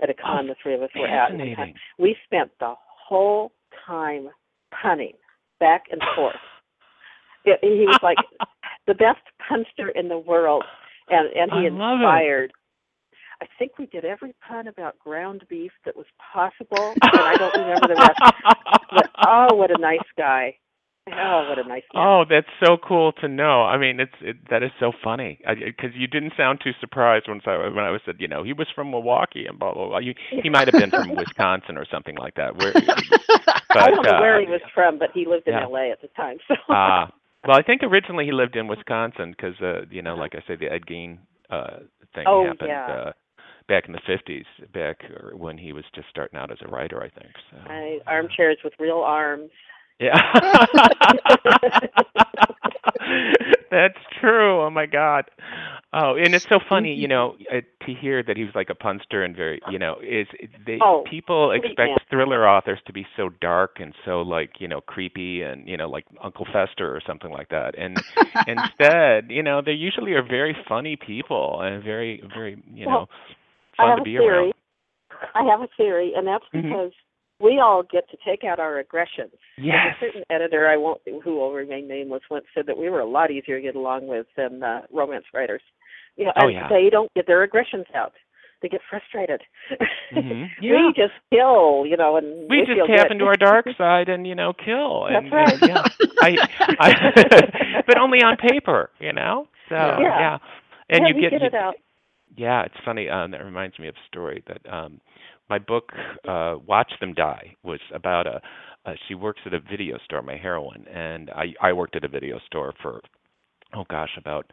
at 0.04 0.10
a 0.12 0.14
con 0.14 0.46
the 0.48 0.56
three 0.62 0.76
of 0.76 0.84
us 0.84 0.90
were 0.96 1.08
at. 1.08 1.32
one 1.32 1.40
time. 1.40 1.48
Fascinating. 1.56 1.74
We 1.98 2.16
spent 2.26 2.52
the 2.60 2.76
whole 2.78 3.52
time 3.88 4.30
punning 4.72 5.14
back 5.60 5.86
and 5.92 6.02
forth. 6.16 6.36
It, 7.46 7.58
he 7.62 7.86
was 7.88 7.98
like 8.04 8.18
the 8.88 8.94
best 8.94 9.22
punster 9.48 9.88
in 9.96 10.10
the 10.10 10.18
world, 10.20 10.64
and 11.10 11.28
and 11.36 11.52
he 11.52 11.68
I 11.68 11.94
inspired. 11.94 12.52
I 13.42 13.46
think 13.58 13.78
we 13.78 13.86
did 13.86 14.04
every 14.04 14.36
pun 14.46 14.68
about 14.68 15.00
ground 15.00 15.44
beef 15.50 15.72
that 15.86 15.96
was 15.96 16.08
possible, 16.34 16.94
and 17.02 17.22
I 17.22 17.38
don't 17.38 17.56
remember 17.56 17.88
the 17.88 17.96
rest. 17.96 18.20
But 18.92 19.12
oh, 19.28 19.54
what 19.54 19.70
a 19.70 19.80
nice 19.80 20.00
guy! 20.18 20.56
Oh, 21.14 21.46
what 21.50 21.58
a 21.58 21.68
nice 21.68 21.84
man. 21.94 22.06
Oh, 22.06 22.24
that's 22.30 22.48
so 22.64 22.78
cool 22.78 23.12
to 23.22 23.28
know. 23.28 23.64
I 23.64 23.78
mean, 23.78 24.00
it's 24.00 24.14
it, 24.22 24.38
that 24.50 24.64
is 24.64 24.72
so 24.80 24.92
funny 25.04 25.40
because 25.48 25.92
you 25.96 26.08
didn't 26.08 26.34
sound 26.38 26.60
too 26.64 26.72
surprised 26.80 27.28
when 27.28 27.42
I 27.46 27.68
when 27.70 27.86
I 27.86 27.92
was 27.92 28.02
said, 28.06 28.16
you 28.20 28.28
know, 28.28 28.44
he 28.44 28.54
was 28.54 28.68
from 28.74 28.92
Milwaukee 28.92 29.46
and 29.46 29.58
blah 29.58 29.74
blah 29.74 29.88
blah. 29.88 30.00
You, 30.00 30.14
he 30.30 30.50
might 30.50 30.68
have 30.68 30.80
been 30.80 30.92
from 30.92 31.16
Wisconsin 31.16 31.78
or 31.78 31.86
something 31.92 32.16
like 32.16 32.36
that. 32.36 32.58
Where, 32.58 32.74
but, 32.74 33.78
I 33.78 33.90
don't 33.90 34.04
know 34.04 34.18
uh, 34.18 34.22
where 34.22 34.40
he 34.42 34.48
was 34.48 34.62
from, 34.74 35.00
but 35.00 35.10
he 35.14 35.26
lived 35.26 35.48
in 35.48 35.54
yeah. 35.54 35.64
L.A. 35.64 35.92
at 35.92 36.02
the 36.02 36.10
time. 36.10 36.38
So 36.48 36.56
Uh, 36.74 37.08
well, 37.48 37.58
I 37.58 37.64
think 37.64 37.82
originally 37.84 38.26
he 38.26 38.32
lived 38.32 38.56
in 38.56 38.68
Wisconsin 38.68 39.32
because, 39.32 39.60
uh, 39.62 39.82
you 39.90 40.02
know, 40.02 40.16
like 40.16 40.34
I 40.36 40.40
say, 40.48 40.56
the 40.56 40.72
Ed 40.72 40.86
Gein 40.90 41.20
uh, 41.50 41.80
thing 42.14 42.26
Oh, 42.28 42.46
happened 42.46 42.70
yeah. 42.70 42.88
uh, 42.88 43.12
back 43.68 43.86
in 43.88 43.94
the 43.94 44.00
'50s, 44.08 44.46
back 44.74 44.98
uh, 45.06 45.36
when 45.36 45.58
he 45.58 45.74
was 45.74 45.84
just 45.96 46.08
starting 46.10 46.38
out 46.40 46.52
as 46.52 46.58
a 46.62 46.68
writer, 46.68 47.02
I 47.02 47.10
think. 47.10 47.34
So. 47.52 47.58
I, 47.70 48.00
armchairs 48.08 48.58
with 48.64 48.74
real 48.80 49.00
arms. 49.00 49.50
Yeah. 50.00 50.18
That's 53.72 53.98
true. 54.20 54.62
Oh 54.62 54.70
my 54.70 54.86
God. 54.86 55.26
Oh, 55.92 56.16
and 56.16 56.36
it's 56.36 56.46
so 56.50 56.60
funny, 56.70 56.94
you 56.94 57.08
know, 57.08 57.36
uh, 57.52 57.62
to 57.86 57.94
hear 57.94 58.22
that 58.22 58.38
he 58.38 58.44
was 58.44 58.54
like 58.54 58.70
a 58.70 58.76
punster 58.76 59.24
and 59.24 59.36
very, 59.36 59.60
you 59.66 59.80
know, 59.80 59.96
is 60.04 60.28
they 60.66 60.80
Oh, 60.82 61.04
people 61.04 61.52
expect 61.52 61.88
man. 61.88 61.98
thriller 62.12 62.48
authors 62.48 62.80
to 62.86 62.94
be 62.94 63.08
so 63.18 63.30
dark 63.42 63.78
and 63.80 63.94
so 64.06 64.22
like, 64.22 64.52
you 64.60 64.68
know, 64.68 64.82
creepy 64.82 65.42
and 65.42 65.68
you 65.68 65.78
know, 65.78 65.90
like 65.90 66.06
Uncle 66.24 66.46
Fester 66.54 66.96
or 66.96 67.02
something 67.06 67.32
like 67.32 67.50
that. 67.50 67.76
And 67.78 68.02
instead, 68.46 69.32
you 69.32 69.42
know, 69.42 69.62
they 69.66 69.72
usually 69.72 70.14
are 70.14 70.22
very 70.24 70.56
funny 70.68 70.96
people 70.96 71.60
and 71.62 71.84
very, 71.84 72.22
very, 72.34 72.62
you 72.72 72.86
Well, 72.86 73.02
know, 73.02 73.08
I 73.80 73.86
fun 73.86 73.90
have 73.90 73.98
to 73.98 74.02
a 74.02 74.04
be 74.04 74.18
theory. 74.18 74.52
around. 74.52 74.54
I 75.36 75.44
have 75.44 75.62
a 75.62 75.68
theory, 75.78 76.14
and 76.16 76.28
that's 76.28 76.46
Mhm. 76.54 76.72
because 76.72 76.92
we 77.40 77.60
all 77.60 77.84
get 77.84 78.10
to 78.12 78.18
take 78.26 78.44
out 78.44 78.60
our 78.60 78.78
aggressions. 78.80 79.32
Yes. 79.58 79.96
A 80.02 80.06
certain 80.06 80.24
editor, 80.30 80.68
I 80.68 80.78
won't, 80.78 81.02
who 81.24 81.36
will 81.38 81.54
remain 81.54 81.88
nameless, 81.88 82.24
once 82.30 82.46
said 82.54 82.66
that 82.68 82.78
we 82.78 82.90
were 82.90 83.00
a 83.00 83.06
lot 83.10 83.32
easier 83.32 83.58
to 83.58 83.62
get 83.62 83.76
along 83.76 84.08
with 84.08 84.28
than 84.36 84.62
uh, 84.64 84.82
romance 84.92 85.26
writers. 85.34 85.62
You 86.16 86.26
know, 86.26 86.32
Oh, 86.42 86.48
and 86.48 86.54
yeah. 86.56 86.68
they 86.70 86.90
don't 86.90 87.14
get 87.14 87.28
their 87.28 87.44
aggressions 87.44 87.86
out. 87.96 88.14
They 88.62 88.68
get 88.68 88.82
frustrated. 88.90 89.42
Mhm. 90.12 90.50
Yeah. 90.60 90.88
We 90.88 90.94
just 90.96 91.14
kill, 91.32 91.86
you 91.86 91.96
know, 91.96 92.18
and 92.18 92.50
we 92.50 92.62
we 92.62 92.66
just 92.66 92.80
tap 92.88 93.04
good. 93.08 93.12
into 93.12 93.26
our 93.26 93.36
dark 93.38 93.68
side 93.78 94.10
and 94.10 94.26
you 94.26 94.34
know 94.34 94.54
kill 94.54 95.06
and, 95.06 95.32
That's 95.32 95.62
and, 95.62 95.70
yeah 95.70 95.84
I, 96.20 96.36
I 96.80 97.84
but 97.88 98.00
only 98.00 98.24
on 98.24 98.38
paper 98.38 98.90
you 99.00 99.14
know 99.14 99.48
so 99.70 99.76
Yeah. 99.76 100.00
yeah, 100.02 100.38
and 100.90 101.02
yeah, 101.04 101.08
you 101.16 101.22
get 101.22 101.30
get 101.34 101.42
you- 101.42 101.48
it 101.50 101.54
out. 101.54 101.76
yeah 102.36 102.64
it's 102.64 102.74
funny 102.84 103.08
um 103.08 103.30
that 103.32 103.46
reminds 103.46 103.78
me 103.78 103.88
of 103.88 103.94
a 103.94 104.08
story 104.08 104.44
that 104.48 104.62
um 104.74 105.00
my 105.50 105.60
book 105.60 105.92
uh 106.28 106.56
watch 106.66 106.92
them 107.00 107.14
die 107.14 107.56
was 107.64 107.80
about 107.94 108.28
a 108.28 108.42
uh, 108.86 108.94
she 109.08 109.16
works 109.16 109.42
at 109.46 109.54
a 109.54 109.60
video 109.60 109.98
store 110.06 110.22
my 110.22 110.38
heroine 110.38 110.86
and 110.88 111.30
i 111.32 111.46
i 111.62 111.74
worked 111.74 111.96
at 111.96 112.04
a 112.04 112.08
video 112.08 112.40
store 112.46 112.74
for 112.82 113.02
oh 113.76 113.86
gosh 113.90 114.12
about 114.18 114.46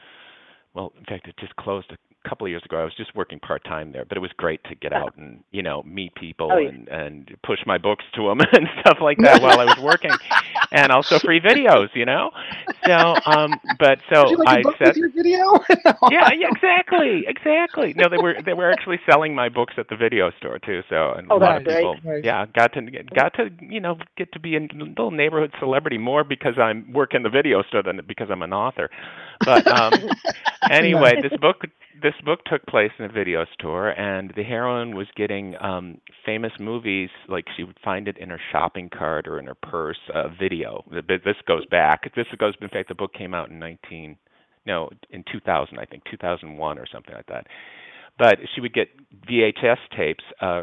well, 0.77 0.93
in 0.99 1.05
fact, 1.07 1.29
it 1.29 1.37
just 1.41 1.57
closed 1.57 1.91
a 1.93 2.29
couple 2.29 2.47
of 2.47 2.51
years 2.51 2.63
ago. 2.65 2.79
I 2.79 2.85
was 2.85 2.95
just 2.97 3.15
working 3.17 3.41
part 3.41 3.65
time 3.65 3.93
there, 3.93 4.05
but 4.05 4.17
it 4.19 4.21
was 4.21 4.33
great 4.37 4.63
to 4.65 4.75
get 4.77 4.93
out 4.93 5.17
and 5.17 5.43
you 5.53 5.63
know 5.63 5.83
meet 5.85 6.15
people 6.15 6.51
Oh, 6.53 6.59
yeah. 6.59 6.69
and 6.69 6.89
and 6.89 7.37
push 7.45 7.61
my 7.67 7.79
books 7.79 8.05
to 8.17 8.29
them 8.29 8.41
and 8.53 8.69
stuff 8.81 8.99
like 9.01 9.19
that 9.23 9.41
while 9.43 9.59
I 9.61 9.65
was 9.65 9.79
working, 9.79 10.19
and 10.73 10.93
also 10.93 11.19
free 11.19 11.41
videos, 11.41 11.89
you 11.95 12.05
know. 12.05 12.31
So, 12.87 13.17
um, 13.27 13.61
but 13.79 13.99
so 14.13 14.23
like 14.45 14.67
I 14.67 14.85
said, 14.85 14.97
your 14.97 15.11
video? 15.11 15.59
yeah, 16.11 16.31
yeah, 16.39 16.49
exactly, 16.51 17.25
exactly. 17.27 17.95
No, 17.97 18.09
they 18.09 18.19
were 18.19 18.35
they 18.45 18.55
were 18.55 18.71
actually 18.71 19.01
selling 19.09 19.35
my 19.35 19.49
books 19.49 19.75
at 19.79 19.89
the 19.89 19.97
video 19.97 20.31
store 20.39 20.59
too. 20.59 20.83
So, 20.91 21.13
and 21.13 21.31
Oh, 21.31 21.39
a 21.39 21.39
lot 21.39 21.57
of 21.57 21.65
people, 21.65 21.97
yeah, 22.23 22.47
got 22.55 22.73
to 22.75 22.83
get, 22.83 23.11
got 23.15 23.35
to 23.35 23.51
you 23.61 23.81
know 23.81 23.97
get 24.17 24.33
to 24.33 24.41
be 24.41 24.57
a 24.57 24.61
little 24.61 25.11
neighborhood 25.11 25.53
celebrity 25.59 25.99
more 25.99 26.25
because 26.25 26.59
I'm 26.59 26.93
working 26.93 27.23
the 27.23 27.31
video 27.31 27.63
store 27.63 27.83
than 27.83 28.01
because 28.07 28.29
I'm 28.31 28.43
an 28.43 28.53
author. 28.53 28.91
But 29.45 29.67
um, 29.69 30.05
anyway, 30.69 31.17
this 31.21 31.33
book 31.41 31.63
this 32.03 32.15
book 32.25 32.41
took 32.47 32.65
place 32.67 32.91
in 32.99 33.05
a 33.07 33.09
video 33.13 33.45
store, 33.55 33.89
and 33.91 34.33
the 34.37 34.43
heroine 34.43 34.95
was 34.95 35.07
getting 35.17 35.55
um, 35.61 35.99
famous 36.25 36.53
movies 36.61 37.09
like 37.29 37.45
she 37.57 37.65
would 37.65 37.79
find 37.85 38.07
it 38.09 38.19
in 38.19 38.29
her 38.31 38.41
shopping 38.53 38.89
cart 38.91 39.27
or 39.27 39.39
in 39.39 39.47
her 39.47 39.55
purse. 39.55 39.99
Uh, 40.15 40.29
video. 40.39 40.85
Th- 40.91 41.23
This 41.25 41.37
goes 41.47 41.65
back. 41.67 42.15
This 42.15 42.27
goes. 42.39 42.55
In 42.61 42.69
fact, 42.69 42.89
the 42.89 42.95
book 42.95 43.13
came 43.15 43.35
out 43.35 43.51
in 43.51 43.59
19 43.59 44.17
no 44.67 44.91
in 45.11 45.25
2000 45.31 45.79
i 45.79 45.85
think 45.85 46.03
2001 46.11 46.79
or 46.79 46.87
something 46.93 47.15
like 47.15 47.27
that 47.27 47.47
but 48.19 48.39
she 48.55 48.61
would 48.61 48.73
get 48.75 48.89
vhs 49.29 49.77
tapes 49.97 50.25
uh 50.41 50.63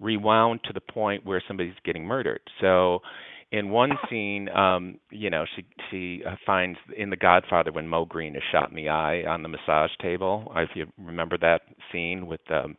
rewound 0.00 0.60
to 0.64 0.72
the 0.72 0.80
point 0.80 1.24
where 1.24 1.42
somebody's 1.46 1.74
getting 1.84 2.04
murdered 2.04 2.40
so 2.60 3.00
in 3.52 3.70
one 3.70 3.90
scene 4.08 4.48
um 4.50 4.98
you 5.10 5.28
know 5.30 5.44
she 5.56 5.64
she 5.90 6.22
uh, 6.24 6.36
finds 6.46 6.78
in 6.96 7.10
the 7.10 7.16
godfather 7.16 7.72
when 7.72 7.88
Moe 7.88 8.04
Greene 8.04 8.36
is 8.36 8.42
shot 8.52 8.70
in 8.70 8.76
the 8.76 8.88
eye 8.88 9.24
on 9.26 9.42
the 9.42 9.48
massage 9.48 9.90
table. 10.00 10.52
If 10.56 10.70
you 10.74 10.86
remember 10.98 11.36
that 11.38 11.62
scene 11.90 12.26
with 12.26 12.40
um 12.50 12.76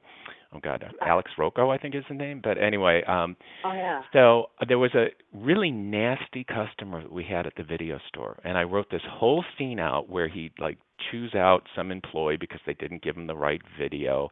oh 0.53 0.59
god 0.61 0.83
alex 1.05 1.31
rocco 1.37 1.69
i 1.69 1.77
think 1.77 1.95
is 1.95 2.03
the 2.09 2.15
name. 2.15 2.41
But 2.43 2.57
anyway 2.57 3.03
um 3.07 3.35
Oh 3.63 3.73
yeah. 3.73 4.01
so 4.13 4.45
uh, 4.61 4.65
there 4.67 4.79
was 4.79 4.93
a 4.95 5.07
really 5.33 5.71
nasty 5.71 6.43
customer 6.43 7.01
that 7.03 7.11
we 7.11 7.23
had 7.23 7.45
at 7.47 7.53
the 7.55 7.63
video 7.63 7.99
store, 8.09 8.39
and 8.43 8.57
I 8.57 8.63
wrote 8.63 8.87
this 8.91 9.01
whole 9.09 9.43
scene 9.57 9.79
out 9.79 10.09
where 10.09 10.27
he'd 10.27 10.53
like 10.59 10.77
choose 11.09 11.33
out 11.35 11.63
some 11.75 11.89
employee 11.91 12.37
because 12.37 12.59
they 12.65 12.73
didn't 12.75 13.01
give 13.01 13.15
him 13.15 13.27
the 13.27 13.35
right 13.35 13.61
video, 13.79 14.29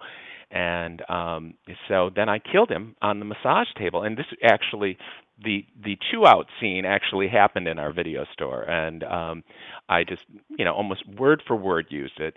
and 0.51 1.01
um, 1.09 1.53
so 1.87 2.09
then 2.15 2.29
I 2.29 2.39
killed 2.39 2.69
him 2.69 2.95
on 3.01 3.19
the 3.19 3.25
massage 3.25 3.67
table. 3.77 4.03
And 4.03 4.17
this 4.17 4.25
actually, 4.43 4.97
the 5.43 5.65
the 5.83 5.97
chew 6.11 6.25
out 6.25 6.47
scene 6.59 6.85
actually 6.85 7.27
happened 7.27 7.67
in 7.67 7.79
our 7.79 7.93
video 7.93 8.25
store, 8.33 8.63
and 8.63 9.03
um, 9.03 9.43
I 9.89 10.03
just 10.03 10.23
you 10.57 10.65
know 10.65 10.73
almost 10.73 11.03
word 11.07 11.43
for 11.47 11.55
word 11.55 11.87
used 11.89 12.19
it, 12.19 12.35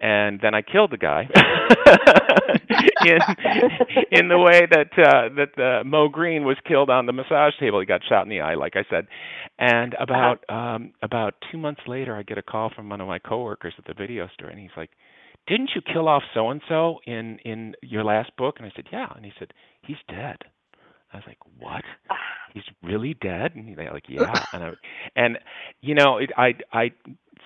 and 0.00 0.40
then 0.42 0.54
I 0.54 0.62
killed 0.62 0.92
the 0.92 0.98
guy 0.98 1.28
in 3.04 3.18
in 4.10 4.28
the 4.28 4.38
way 4.38 4.66
that 4.70 4.90
uh, 4.98 5.28
that 5.36 5.58
uh, 5.62 5.84
Moe 5.84 6.08
Greene 6.08 6.44
was 6.44 6.56
killed 6.66 6.90
on 6.90 7.06
the 7.06 7.12
massage 7.12 7.54
table. 7.58 7.80
He 7.80 7.86
got 7.86 8.02
shot 8.08 8.22
in 8.24 8.28
the 8.30 8.40
eye, 8.40 8.54
like 8.54 8.76
I 8.76 8.84
said. 8.90 9.06
And 9.58 9.94
about 9.98 10.44
um, 10.50 10.92
about 11.02 11.34
two 11.50 11.58
months 11.58 11.82
later, 11.86 12.16
I 12.16 12.22
get 12.22 12.38
a 12.38 12.42
call 12.42 12.70
from 12.74 12.88
one 12.88 13.00
of 13.00 13.08
my 13.08 13.18
coworkers 13.18 13.74
at 13.78 13.84
the 13.86 13.94
video 13.94 14.28
store, 14.34 14.48
and 14.48 14.58
he's 14.58 14.70
like, 14.76 14.90
"Didn't 15.46 15.70
you 15.74 15.82
kill 15.82 16.08
off 16.08 16.22
so 16.32 16.50
and 16.50 16.60
so 16.68 17.00
in 17.06 17.38
in 17.44 17.74
your 17.82 18.04
last 18.04 18.36
book?" 18.36 18.56
And 18.58 18.66
I 18.66 18.72
said, 18.74 18.86
"Yeah." 18.92 19.12
And 19.14 19.24
he 19.24 19.32
said, 19.38 19.52
"He's 19.82 19.96
dead." 20.08 20.38
I 21.12 21.16
was 21.18 21.24
like, 21.26 21.38
"What? 21.58 21.82
He's 22.54 22.64
really 22.82 23.14
dead?" 23.14 23.54
And 23.54 23.68
he's 23.68 23.76
like, 23.76 24.08
"Yeah." 24.08 24.44
And 24.52 24.64
I, 24.64 24.70
and 25.16 25.38
you 25.80 25.94
know, 25.94 26.18
it, 26.18 26.30
I 26.36 26.54
I 26.72 26.92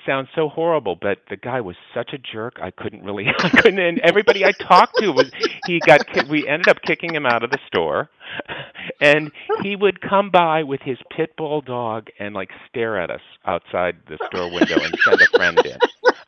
sounds 0.06 0.28
so 0.34 0.48
horrible, 0.48 0.96
but 1.00 1.18
the 1.28 1.36
guy 1.36 1.60
was 1.60 1.76
such 1.94 2.12
a 2.12 2.18
jerk. 2.18 2.58
I 2.62 2.70
couldn't 2.70 3.04
really, 3.04 3.26
I 3.38 3.48
couldn't. 3.50 3.78
And 3.78 4.00
everybody 4.00 4.44
I 4.44 4.52
talked 4.52 4.96
to 4.98 5.10
was 5.10 5.30
he 5.66 5.80
got. 5.86 6.00
We 6.28 6.46
ended 6.48 6.68
up 6.68 6.82
kicking 6.82 7.14
him 7.14 7.26
out 7.26 7.42
of 7.42 7.50
the 7.50 7.58
store, 7.66 8.10
and 9.00 9.30
he 9.62 9.76
would 9.76 10.00
come 10.00 10.30
by 10.30 10.62
with 10.62 10.80
his 10.82 10.98
pit 11.14 11.34
bull 11.36 11.60
dog 11.60 12.08
and 12.18 12.34
like 12.34 12.50
stare 12.68 13.00
at 13.00 13.10
us 13.10 13.20
outside 13.46 13.96
the 14.08 14.18
store 14.26 14.50
window 14.52 14.76
and 14.82 14.94
send 15.04 15.20
a 15.20 15.26
friend 15.26 15.58
in. 15.64 15.78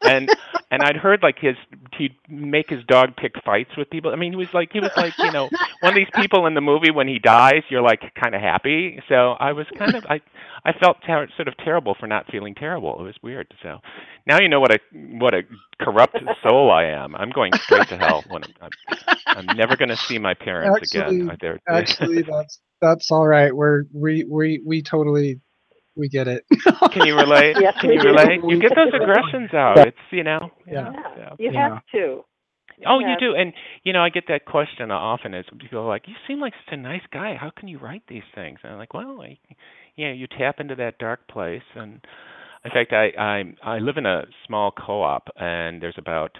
And 0.02 0.30
and 0.70 0.82
I'd 0.82 0.96
heard 0.96 1.22
like 1.22 1.38
his 1.38 1.56
he'd 1.98 2.14
make 2.28 2.70
his 2.70 2.82
dog 2.84 3.16
pick 3.16 3.34
fights 3.44 3.70
with 3.76 3.90
people. 3.90 4.12
I 4.12 4.16
mean, 4.16 4.32
he 4.32 4.36
was 4.36 4.52
like 4.54 4.70
he 4.72 4.80
was 4.80 4.92
like 4.96 5.16
you 5.18 5.30
know 5.30 5.48
one 5.80 5.92
of 5.92 5.94
these 5.94 6.08
people 6.14 6.46
in 6.46 6.54
the 6.54 6.60
movie 6.60 6.90
when 6.90 7.06
he 7.08 7.18
dies, 7.18 7.62
you're 7.68 7.82
like 7.82 8.00
kind 8.14 8.34
of 8.34 8.40
happy. 8.40 9.00
So 9.08 9.32
I 9.38 9.52
was 9.52 9.66
kind 9.76 9.94
of 9.94 10.04
I 10.06 10.20
I 10.64 10.72
felt 10.72 10.98
ter- 11.06 11.28
sort 11.36 11.48
of 11.48 11.56
terrible 11.58 11.94
for 11.98 12.06
not 12.06 12.26
feeling 12.30 12.54
terrible. 12.54 12.98
It 12.98 13.02
was 13.02 13.16
weird. 13.22 13.52
So 13.62 13.78
now 14.26 14.40
you 14.40 14.48
know 14.48 14.60
what 14.60 14.72
a 14.72 14.78
what 14.92 15.34
a 15.34 15.42
corrupt 15.80 16.18
soul 16.42 16.70
I 16.70 16.84
am. 16.84 17.14
I'm 17.16 17.30
going 17.30 17.52
straight 17.54 17.88
to 17.88 17.96
hell 17.98 18.24
when 18.28 18.42
I'm 18.44 18.70
I'm, 19.26 19.46
I'm 19.48 19.56
never 19.56 19.76
going 19.76 19.88
to 19.90 19.96
see 19.96 20.18
my 20.18 20.34
parents 20.34 20.78
Actually- 20.94 21.20
again. 21.20 21.36
They're, 21.40 21.60
Actually, 21.68 22.22
that's 22.22 22.60
that's 22.80 23.10
all 23.10 23.26
right. 23.26 23.54
We're 23.54 23.84
we 23.92 24.24
we 24.24 24.62
we 24.64 24.82
totally 24.82 25.40
we 26.00 26.08
get 26.08 26.28
it. 26.28 26.44
can 26.92 27.06
you 27.06 27.16
relate? 27.16 27.56
Yes, 27.60 27.74
can 27.80 27.90
we 27.90 27.96
you 27.96 28.00
do. 28.00 28.08
relate? 28.08 28.40
You 28.46 28.58
get 28.60 28.72
those 28.76 28.92
aggressions 28.94 29.54
out. 29.54 29.78
It's 29.78 29.98
you 30.12 30.24
know. 30.24 30.50
Yeah. 30.66 30.90
so. 31.16 31.36
You 31.38 31.50
Yeah. 31.52 31.68
have 31.74 31.82
to. 31.92 32.24
Oh, 32.86 32.98
you 32.98 33.14
do, 33.18 33.34
and 33.34 33.52
you 33.84 33.92
know, 33.92 34.02
I 34.02 34.08
get 34.08 34.24
that 34.28 34.46
question 34.46 34.90
often. 34.90 35.34
Is 35.34 35.44
people 35.58 35.80
are 35.80 35.88
like, 35.88 36.08
"You 36.08 36.14
seem 36.26 36.40
like 36.40 36.54
such 36.64 36.72
a 36.74 36.78
nice 36.78 37.02
guy. 37.12 37.34
How 37.36 37.50
can 37.50 37.68
you 37.68 37.78
write 37.78 38.02
these 38.08 38.22
things?" 38.34 38.58
And 38.62 38.72
I'm 38.72 38.78
like, 38.78 38.94
"Well, 38.94 39.20
I, 39.22 39.38
you 39.96 40.06
know, 40.08 40.14
you 40.14 40.26
tap 40.26 40.60
into 40.60 40.74
that 40.76 40.98
dark 40.98 41.28
place." 41.28 41.62
And 41.74 42.00
in 42.64 42.70
fact, 42.70 42.92
I 42.92 43.12
I 43.18 43.54
I 43.74 43.78
live 43.78 43.98
in 43.98 44.06
a 44.06 44.24
small 44.46 44.72
co-op, 44.72 45.28
and 45.36 45.82
there's 45.82 45.98
about 45.98 46.36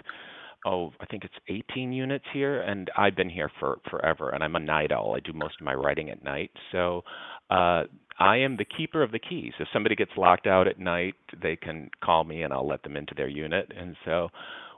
oh, 0.65 0.91
I 0.99 1.05
think 1.07 1.23
it's 1.23 1.33
18 1.49 1.91
units 1.91 2.25
here, 2.33 2.61
and 2.61 2.89
I've 2.97 3.15
been 3.15 3.29
here 3.29 3.51
for 3.59 3.79
forever. 3.89 4.29
And 4.29 4.43
I'm 4.43 4.55
a 4.55 4.59
night 4.59 4.91
owl. 4.91 5.15
I 5.15 5.19
do 5.19 5.33
most 5.33 5.55
of 5.59 5.65
my 5.65 5.73
writing 5.73 6.09
at 6.11 6.23
night, 6.23 6.51
so 6.71 7.03
uh, 7.49 7.83
I 8.21 8.37
am 8.37 8.57
the 8.57 8.65
keeper 8.65 9.01
of 9.01 9.11
the 9.11 9.19
keys. 9.19 9.53
If 9.59 9.67
somebody 9.73 9.95
gets 9.95 10.11
locked 10.15 10.45
out 10.45 10.67
at 10.67 10.79
night, 10.79 11.15
they 11.41 11.55
can 11.55 11.89
call 12.03 12.23
me, 12.23 12.43
and 12.43 12.53
I'll 12.53 12.67
let 12.67 12.83
them 12.83 12.95
into 12.95 13.15
their 13.15 13.27
unit. 13.27 13.71
And 13.75 13.95
so 14.05 14.29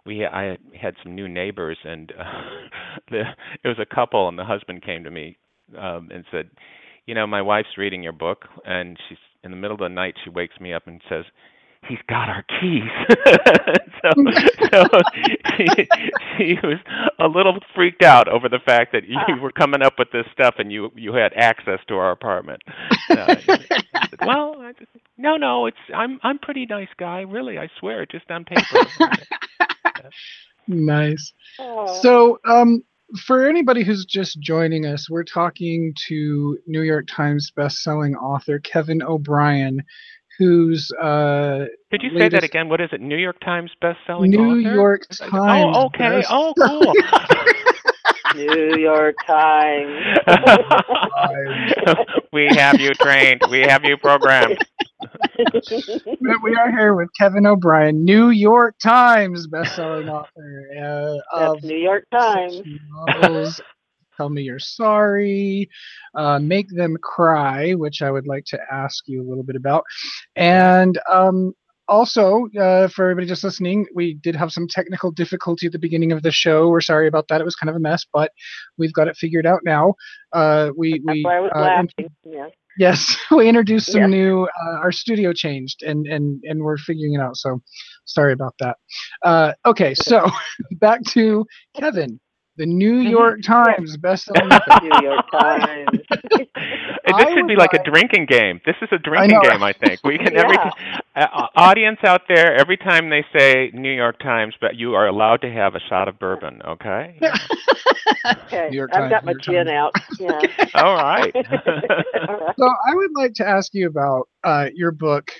we 0.05 0.25
I 0.25 0.57
had 0.79 0.95
some 1.03 1.13
new 1.13 1.27
neighbors 1.27 1.77
and 1.83 2.11
uh, 2.11 2.23
the 3.11 3.21
it 3.63 3.67
was 3.67 3.79
a 3.79 3.95
couple 3.95 4.27
and 4.27 4.39
the 4.39 4.45
husband 4.45 4.83
came 4.83 5.03
to 5.03 5.11
me 5.11 5.37
um 5.77 6.09
and 6.13 6.25
said 6.31 6.49
you 7.05 7.15
know 7.15 7.25
my 7.25 7.41
wife's 7.41 7.77
reading 7.77 8.03
your 8.03 8.11
book 8.11 8.45
and 8.65 8.97
she's 9.07 9.17
in 9.43 9.51
the 9.51 9.57
middle 9.57 9.75
of 9.75 9.79
the 9.79 9.87
night 9.87 10.15
she 10.23 10.29
wakes 10.29 10.59
me 10.59 10.73
up 10.73 10.87
and 10.87 11.01
says 11.07 11.23
he's 11.87 11.99
got 12.07 12.29
our 12.29 12.43
keys 12.59 12.89
so 14.01 14.11
so 14.71 14.85
she, 15.55 15.67
she 16.37 16.57
was 16.63 16.79
a 17.19 17.27
little 17.27 17.59
freaked 17.75 18.03
out 18.03 18.27
over 18.27 18.49
the 18.49 18.59
fact 18.65 18.91
that 18.91 19.03
you 19.07 19.17
were 19.41 19.51
coming 19.51 19.81
up 19.81 19.93
with 19.97 20.11
this 20.11 20.25
stuff 20.31 20.55
and 20.57 20.71
you 20.71 20.91
you 20.95 21.13
had 21.13 21.33
access 21.35 21.79
to 21.87 21.95
our 21.95 22.11
apartment 22.11 22.61
so, 23.07 23.15
I 23.27 23.35
said, 23.45 24.19
well 24.25 24.55
I 24.59 24.73
just, 24.73 24.91
no 25.17 25.37
no 25.37 25.65
it's 25.65 25.77
i'm 25.93 26.19
i'm 26.23 26.39
pretty 26.39 26.65
nice 26.65 26.89
guy 26.97 27.21
really 27.21 27.57
i 27.57 27.69
swear 27.79 28.05
just 28.05 28.29
on 28.31 28.45
paper 28.45 28.87
nice. 30.67 31.33
Oh. 31.59 31.99
So, 32.01 32.39
um, 32.45 32.83
for 33.25 33.47
anybody 33.47 33.83
who's 33.83 34.05
just 34.05 34.39
joining 34.39 34.85
us, 34.85 35.09
we're 35.09 35.23
talking 35.23 35.93
to 36.07 36.57
New 36.65 36.81
York 36.81 37.05
Times 37.07 37.51
bestselling 37.55 38.15
author 38.15 38.59
Kevin 38.59 39.03
O'Brien, 39.03 39.83
who's 40.37 40.89
uh, 41.01 41.65
Could 41.91 42.03
you 42.03 42.17
say 42.17 42.29
that 42.29 42.43
again? 42.43 42.69
What 42.69 42.81
is 42.81 42.89
it? 42.91 43.01
New 43.01 43.17
York 43.17 43.39
Times 43.41 43.71
best-selling 43.81 44.31
New 44.31 44.39
author? 44.61 44.73
York 44.73 45.01
Times. 45.09 45.31
Oh, 45.33 45.85
okay. 45.87 46.09
best- 46.09 46.27
Oh, 46.31 46.53
cool. 46.59 46.93
New 48.35 48.77
York 48.77 49.15
Times. 49.27 50.17
we 52.33 52.47
have 52.55 52.79
you 52.79 52.93
trained. 52.95 53.41
We 53.49 53.59
have 53.61 53.83
you 53.85 53.95
programmed. 53.97 54.57
But 55.37 56.41
we 56.43 56.55
are 56.55 56.71
here 56.71 56.95
with 56.95 57.09
Kevin 57.19 57.45
O'Brien, 57.45 58.03
New 58.03 58.29
York 58.29 58.75
Times 58.81 59.47
bestselling 59.47 60.09
author 60.09 60.67
uh, 60.81 61.17
of 61.51 61.63
New 61.63 61.77
York 61.77 62.05
Times. 62.11 62.61
novels. 63.21 63.61
Tell 64.17 64.29
me 64.29 64.43
you're 64.43 64.59
sorry. 64.59 65.69
Uh, 66.15 66.39
Make 66.39 66.67
them 66.69 66.97
cry, 67.01 67.71
which 67.73 68.01
I 68.01 68.11
would 68.11 68.27
like 68.27 68.45
to 68.45 68.59
ask 68.71 69.03
you 69.07 69.21
a 69.21 69.27
little 69.27 69.43
bit 69.43 69.55
about, 69.55 69.83
and 70.35 70.99
um, 71.11 71.53
also 71.87 72.47
uh, 72.59 72.87
for 72.87 73.03
everybody 73.03 73.27
just 73.27 73.43
listening, 73.43 73.85
we 73.93 74.13
did 74.15 74.35
have 74.35 74.51
some 74.51 74.67
technical 74.67 75.11
difficulty 75.11 75.65
at 75.65 75.71
the 75.73 75.79
beginning 75.79 76.11
of 76.11 76.21
the 76.23 76.31
show. 76.31 76.69
We're 76.69 76.81
sorry 76.81 77.07
about 77.07 77.27
that. 77.29 77.41
It 77.41 77.45
was 77.45 77.55
kind 77.55 77.69
of 77.69 77.75
a 77.75 77.79
mess, 77.79 78.05
but 78.13 78.31
we've 78.77 78.93
got 78.93 79.07
it 79.07 79.17
figured 79.17 79.45
out 79.45 79.61
now. 79.63 79.95
Uh, 80.31 80.71
we 80.77 80.91
That's 80.91 81.03
we 81.05 81.23
why 81.23 81.37
I 81.37 81.39
was 81.39 81.51
uh, 81.55 81.59
laughing. 81.61 82.09
Yeah. 82.25 82.47
Yes, 82.77 83.15
we 83.31 83.47
introduced 83.47 83.91
some 83.91 84.01
Yeah. 84.01 84.07
new. 84.07 84.43
Uh, 84.43 84.77
our 84.79 84.91
studio 84.91 85.33
changed, 85.33 85.83
and 85.83 86.07
and 86.07 86.41
and 86.43 86.61
we're 86.63 86.77
figuring 86.77 87.13
it 87.13 87.19
out. 87.21 87.37
So, 87.37 87.61
sorry 88.05 88.33
about 88.33 88.55
that. 88.59 88.77
Uh, 89.23 89.53
okay, 89.65 89.93
so 89.93 90.27
back 90.79 91.01
to 91.09 91.45
Kevin. 91.75 92.19
the 92.57 92.65
New. 92.65 92.99
York 92.99 93.41
Times 93.43 93.97
bestselling 93.97 94.51
author. 94.51 94.85
New 94.85 95.07
York 95.07 95.25
Times. 95.31 95.99
this 96.09 97.27
I 97.27 97.33
should 97.33 97.47
be 97.47 97.55
like 97.55 97.73
a 97.73 97.83
drinking 97.83 98.27
game. 98.27 98.61
This 98.65 98.75
is 98.81 98.89
a 98.91 98.97
drinking 98.97 99.39
know, 99.43 99.49
game, 99.49 99.63
I 99.63 99.73
think. 99.73 99.99
We 100.03 100.17
can 100.17 100.35
every 100.35 100.57
uh, 101.15 101.47
audience 101.55 101.99
out 102.05 102.21
there 102.27 102.55
every 102.55 102.77
time 102.77 103.09
they 103.09 103.25
say 103.37 103.71
New 103.73 103.91
York 103.93 104.19
Times, 104.19 104.55
but 104.61 104.75
you 104.75 104.93
are 104.93 105.07
allowed 105.07 105.41
to 105.41 105.51
have 105.51 105.75
a 105.75 105.79
shot 105.89 106.07
of 106.07 106.19
bourbon. 106.19 106.61
Okay. 106.65 107.19
Okay, 108.25 108.69
New 108.69 108.77
York 108.77 108.91
I've 108.93 109.09
got 109.09 109.25
my 109.25 109.33
gin 109.41 109.67
out. 109.67 109.93
Yeah. 110.19 110.39
All 110.75 110.95
right. 110.95 111.33
So 111.33 112.65
I 112.65 112.95
would 112.95 113.11
like 113.15 113.33
to 113.35 113.47
ask 113.47 113.73
you 113.73 113.87
about 113.87 114.29
uh, 114.43 114.67
your 114.73 114.91
book, 114.91 115.31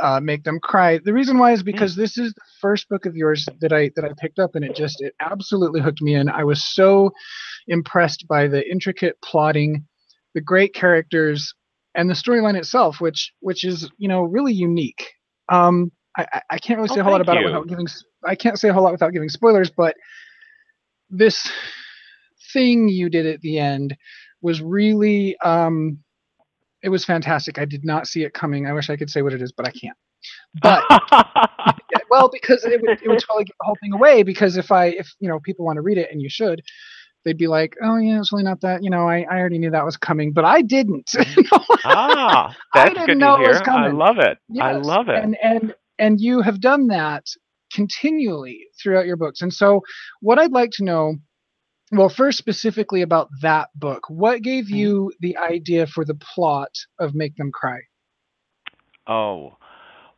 uh, 0.00 0.20
"Make 0.20 0.44
Them 0.44 0.58
Cry." 0.60 0.98
The 1.04 1.12
reason 1.12 1.38
why 1.38 1.52
is 1.52 1.62
because 1.62 1.96
this 1.96 2.18
is 2.18 2.32
the 2.34 2.40
first 2.60 2.88
book 2.88 3.06
of 3.06 3.16
yours 3.16 3.46
that 3.60 3.72
I 3.72 3.90
that 3.96 4.04
I 4.04 4.10
picked 4.18 4.38
up, 4.38 4.54
and 4.54 4.64
it 4.64 4.74
just 4.74 5.00
it 5.00 5.14
absolutely 5.20 5.80
hooked 5.80 6.02
me 6.02 6.14
in. 6.14 6.28
I 6.28 6.44
was 6.44 6.62
so 6.64 7.10
impressed 7.68 8.26
by 8.28 8.48
the 8.48 8.68
intricate 8.70 9.16
plotting, 9.22 9.84
the 10.34 10.40
great 10.40 10.74
characters, 10.74 11.54
and 11.94 12.08
the 12.08 12.14
storyline 12.14 12.56
itself, 12.56 13.00
which 13.00 13.32
which 13.40 13.64
is 13.64 13.90
you 13.98 14.08
know 14.08 14.22
really 14.22 14.52
unique. 14.52 15.10
Um, 15.48 15.90
I, 16.16 16.26
I- 16.50 16.58
can't 16.58 16.78
really 16.78 16.90
Oh, 16.90 16.94
say 16.94 17.00
a 17.00 17.04
whole 17.04 17.12
lot 17.12 17.20
about 17.20 17.36
it 17.38 17.44
without 17.44 17.68
giving. 17.68 17.86
I 18.24 18.34
can't 18.34 18.58
say 18.58 18.68
a 18.68 18.72
whole 18.72 18.82
lot 18.82 18.92
without 18.92 19.12
giving 19.12 19.28
spoilers, 19.28 19.70
but 19.70 19.94
this 21.08 21.50
thing 22.52 22.88
you 22.88 23.08
did 23.08 23.26
at 23.26 23.40
the 23.40 23.58
end 23.58 23.96
was 24.42 24.60
really 24.62 25.36
um 25.38 25.98
it 26.82 26.88
was 26.88 27.04
fantastic 27.04 27.58
i 27.58 27.64
did 27.64 27.84
not 27.84 28.06
see 28.06 28.24
it 28.24 28.34
coming 28.34 28.66
i 28.66 28.72
wish 28.72 28.90
i 28.90 28.96
could 28.96 29.10
say 29.10 29.22
what 29.22 29.32
it 29.32 29.42
is 29.42 29.52
but 29.52 29.66
i 29.66 29.70
can't 29.72 29.96
but 30.62 30.84
well 32.10 32.30
because 32.32 32.64
it 32.64 32.80
would, 32.82 32.90
it 33.02 33.08
would 33.08 33.20
totally 33.20 33.44
give 33.44 33.56
the 33.58 33.64
whole 33.64 33.76
thing 33.82 33.92
away 33.94 34.22
because 34.22 34.56
if 34.56 34.70
i 34.72 34.86
if 34.86 35.12
you 35.20 35.28
know 35.28 35.40
people 35.40 35.64
want 35.64 35.76
to 35.76 35.82
read 35.82 35.98
it 35.98 36.10
and 36.12 36.22
you 36.22 36.28
should 36.30 36.62
they'd 37.24 37.38
be 37.38 37.46
like 37.48 37.76
oh 37.84 37.96
yeah 37.96 38.18
it's 38.18 38.32
really 38.32 38.44
not 38.44 38.60
that 38.60 38.82
you 38.82 38.90
know 38.90 39.08
i, 39.08 39.26
I 39.30 39.38
already 39.38 39.58
knew 39.58 39.70
that 39.70 39.84
was 39.84 39.96
coming 39.96 40.32
but 40.32 40.44
i 40.44 40.62
didn't 40.62 41.10
ah, 41.84 42.54
I 42.74 42.88
that's 42.88 42.94
didn't 42.94 43.06
good 43.06 43.18
know 43.18 43.36
to 43.36 43.42
it 43.42 43.48
was 43.48 43.60
hear. 43.60 43.68
I 43.68 43.88
love 43.88 44.18
it. 44.18 44.38
I 44.60 44.72
love 44.72 45.08
it. 45.08 45.24
And 45.24 45.36
and 45.42 45.74
and 45.98 46.20
you 46.20 46.40
have 46.42 46.60
done 46.60 46.88
that 46.88 47.24
continually 47.72 48.66
throughout 48.82 49.06
your 49.06 49.16
books. 49.16 49.42
And 49.42 49.52
so 49.52 49.82
what 50.20 50.38
I'd 50.38 50.52
like 50.52 50.70
to 50.72 50.84
know 50.84 51.16
well, 51.92 52.08
first 52.08 52.38
specifically 52.38 53.02
about 53.02 53.28
that 53.42 53.70
book, 53.74 54.08
what 54.08 54.42
gave 54.42 54.70
Mm-hmm. 54.72 54.90
you 54.90 55.12
the 55.20 55.36
idea 55.38 55.86
for 55.86 56.04
the 56.04 56.14
plot 56.16 56.70
of 56.98 57.14
Make 57.14 57.36
Them 57.36 57.52
Cry? 57.52 57.80
Oh, 59.06 59.56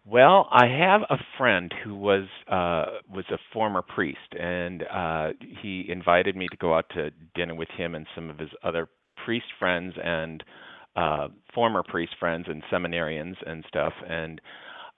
well, 0.04 0.48
I 0.50 0.66
have 0.66 1.02
a 1.11 1.18
friend 1.38 1.72
who 1.85 1.94
was 1.96 2.26
uh 2.48 3.00
was 3.11 3.24
a 3.30 3.38
former 3.52 3.82
priest, 3.82 4.35
and 4.38 4.85
uh 4.85 5.30
he 5.62 5.87
invited 5.88 6.37
me 6.37 6.48
to 6.48 6.56
go 6.58 6.74
out 6.74 6.87
to 6.94 7.11
dinner 7.35 7.54
with 7.54 7.68
him 7.70 7.94
and 7.94 8.06
some 8.14 8.30
of 8.30 8.38
his 8.38 8.50
other 8.62 8.88
priest 9.24 9.46
friends 9.58 9.94
and 10.02 10.42
uh 10.96 11.28
former 11.54 11.82
priest 11.82 12.14
friends 12.20 12.46
and 12.48 12.62
seminarians 12.72 13.37
and 13.46 13.64
stuff. 13.68 13.94
And 14.08 14.40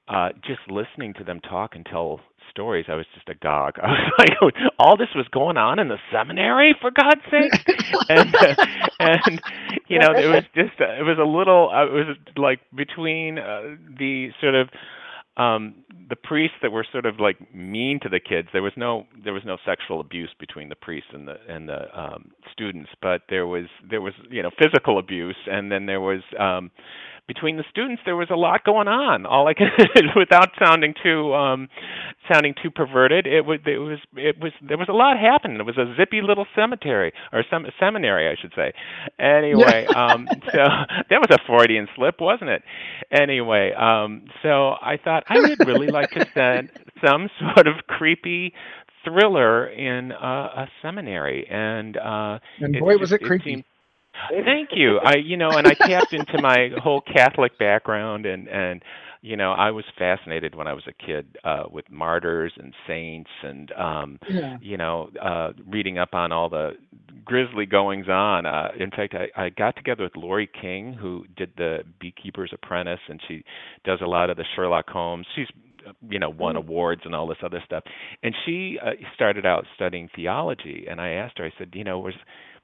uh 0.09 0.31
just 0.47 0.61
listening 0.71 1.15
to 1.15 1.25
them 1.25 1.41
talk 1.41 1.77
and 1.77 1.87
tell 1.87 2.21
stories, 2.55 2.87
I 2.89 2.95
was 2.95 3.07
just 3.15 3.29
agog. 3.29 3.75
I 3.83 3.89
was 3.89 4.13
like, 4.19 4.55
all 4.79 4.97
this 4.97 5.09
was 5.15 5.27
going 5.29 5.57
on 5.57 5.79
in 5.79 5.89
the 5.89 5.99
seminary, 6.13 6.75
for 6.81 6.91
God's 6.91 7.21
sake. 7.31 7.77
and 8.09 8.35
uh, 8.35 8.55
and 9.01 9.43
you 9.89 9.99
know, 9.99 10.13
it 10.13 10.29
was 10.29 10.45
just 10.55 10.81
uh, 10.81 10.95
it 10.95 11.03
was 11.03 11.19
a 11.19 11.27
little 11.27 11.71
uh, 11.75 11.87
it 11.87 12.07
was 12.07 12.17
like 12.37 12.61
between 12.75 13.39
uh, 13.39 13.77
the 13.99 14.29
sort 14.41 14.55
of 14.55 14.69
um 15.37 15.75
the 16.09 16.15
priests 16.15 16.57
that 16.63 16.71
were 16.71 16.87
sort 16.93 17.07
of 17.07 17.19
like 17.19 17.53
mean 17.53 17.99
to 18.01 18.09
the 18.09 18.21
kids 18.21 18.47
there 18.53 18.63
was 18.63 18.73
no 18.77 19.05
there 19.25 19.33
was 19.33 19.43
no 19.45 19.57
sexual 19.67 20.01
abuse 20.01 20.31
between 20.39 20.69
the 20.69 20.77
priests 20.77 21.11
and 21.13 21.27
the 21.27 21.35
and 21.49 21.69
the 21.69 22.01
um 22.01 22.31
students 22.53 22.89
but 23.03 23.23
there 23.29 23.45
was 23.45 23.65
there 23.91 24.01
was 24.01 24.13
you 24.31 24.45
know 24.45 24.51
physical 24.57 24.97
abuse 24.97 25.37
and 25.47 25.73
then 25.73 25.87
there 25.87 26.01
was 26.01 26.21
um 26.39 26.71
between 27.27 27.57
the 27.57 27.65
students 27.71 28.03
there 28.05 28.17
was 28.17 28.29
a 28.31 28.37
lot 28.37 28.65
going 28.65 28.89
on. 28.89 29.25
All 29.27 29.49
i 29.49 29.55
could 29.55 29.69
without 30.17 30.51
sounding 30.63 30.95
too 31.03 31.33
um 31.35 31.69
sounding 32.31 32.55
too 32.63 32.71
perverted 32.71 33.27
it 33.27 33.43
was 33.47 33.61
it 33.67 33.79
was 33.79 33.99
it 34.17 34.37
was 34.41 34.53
there 34.67 34.77
was 34.79 34.89
a 34.89 34.93
lot 34.93 35.19
happening. 35.19 35.59
It 35.59 35.67
was 35.67 35.79
a 35.79 35.95
zippy 35.97 36.21
little 36.23 36.47
cemetery 36.55 37.13
or 37.33 37.45
some 37.51 37.67
seminary 37.81 38.29
i 38.29 38.35
should 38.41 38.53
say. 38.55 38.73
Anyway 39.19 39.87
um 39.97 40.29
so 40.53 40.59
that 41.11 41.21
was 41.21 41.31
a 41.31 41.39
freudian 41.47 41.89
slip 41.97 42.21
wasn't 42.21 42.51
it? 42.51 42.63
Anyway 43.11 43.73
um 43.73 44.25
so 44.43 44.71
i 44.83 44.97
thought 45.03 45.25
i 45.29 45.39
would 45.41 45.67
really 45.67 45.89
like 45.89 46.11
to 46.11 46.27
send 46.35 46.71
some 47.05 47.29
sort 47.41 47.67
of 47.67 47.75
creepy 47.87 48.53
thriller 49.05 49.67
in 49.67 50.13
uh, 50.13 50.65
a 50.65 50.69
seminary. 50.81 51.47
And 51.51 51.97
uh 51.99 52.39
And 52.61 52.75
it 52.75 52.81
boy, 52.81 52.97
was 52.97 53.11
just- 53.11 53.23
it 53.23 53.27
creepy. 53.27 53.45
seemed- 53.51 53.65
Thank 54.31 54.71
you. 54.73 54.99
I 54.99 55.17
you 55.17 55.37
know, 55.37 55.51
and 55.51 55.67
I 55.67 55.75
tapped 55.75 56.13
into 56.13 56.41
my 56.41 56.71
whole 56.83 57.01
Catholic 57.01 57.59
background 57.59 58.27
and 58.27 58.49
and 58.49 58.83
you 59.23 59.37
know, 59.37 59.53
I 59.53 59.71
was 59.71 59.87
fascinated 59.99 60.55
when 60.55 60.67
I 60.67 60.75
was 60.75 60.85
a 60.87 60.93
kid 60.93 61.39
uh 61.45 61.65
with 61.71 61.91
martyrs 61.91 62.53
and 62.59 62.75
saints 62.87 63.31
and 63.43 63.73
um 63.73 64.19
yeah. 64.29 64.57
you 64.61 64.77
know, 64.77 65.11
uh 65.21 65.53
reading 65.67 65.99
up 65.99 66.15
on 66.15 66.33
all 66.33 66.49
the 66.49 66.73
grisly 67.25 67.67
goings 67.67 68.09
on. 68.09 68.47
Uh 68.47 68.69
in 68.79 68.91
fact 68.91 69.15
I, 69.15 69.45
I 69.47 69.49
got 69.51 69.77
together 69.77 70.05
with 70.05 70.17
Laurie 70.17 70.51
King 70.61 70.93
who 70.95 71.25
did 71.37 71.53
the 71.57 71.79
Beekeeper's 72.01 72.53
Apprentice 72.53 73.01
and 73.09 73.21
she 73.29 73.45
does 73.85 74.01
a 74.03 74.07
lot 74.07 74.31
of 74.31 74.37
the 74.37 74.45
Sherlock 74.55 74.89
Holmes. 74.89 75.27
She's 75.35 75.49
you 76.09 76.19
know 76.19 76.31
won 76.31 76.57
awards 76.57 77.03
and 77.05 77.15
all 77.15 77.27
this 77.27 77.39
other 77.45 77.63
stuff. 77.65 77.85
And 78.23 78.35
she 78.45 78.79
uh, 78.85 78.91
started 79.15 79.47
out 79.47 79.67
studying 79.75 80.09
theology 80.15 80.87
and 80.89 81.01
i 81.01 81.11
asked 81.11 81.39
her 81.39 81.45
i 81.47 81.53
said 81.59 81.71
you 81.75 81.85
know 81.85 81.99
was 81.99 82.15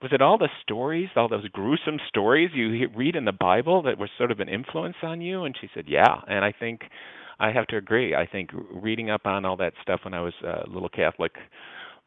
was 0.02 0.12
it 0.12 0.22
all 0.22 0.38
the 0.38 0.48
stories 0.62 1.08
all 1.16 1.28
those 1.28 1.46
gruesome 1.48 1.98
stories 2.08 2.50
you 2.54 2.88
read 2.96 3.16
in 3.16 3.24
the 3.24 3.32
bible 3.32 3.82
that 3.82 3.98
were 3.98 4.08
sort 4.18 4.30
of 4.30 4.40
an 4.40 4.48
influence 4.48 4.96
on 5.02 5.20
you? 5.20 5.44
And 5.44 5.54
she 5.60 5.68
said 5.74 5.84
yeah. 5.88 6.20
And 6.28 6.44
i 6.44 6.52
think 6.52 6.82
i 7.38 7.50
have 7.52 7.66
to 7.68 7.76
agree. 7.76 8.14
I 8.14 8.26
think 8.26 8.50
reading 8.72 9.10
up 9.10 9.26
on 9.26 9.44
all 9.44 9.56
that 9.58 9.72
stuff 9.82 10.00
when 10.04 10.14
i 10.14 10.20
was 10.20 10.34
a 10.44 10.68
little 10.68 10.88
catholic 10.88 11.32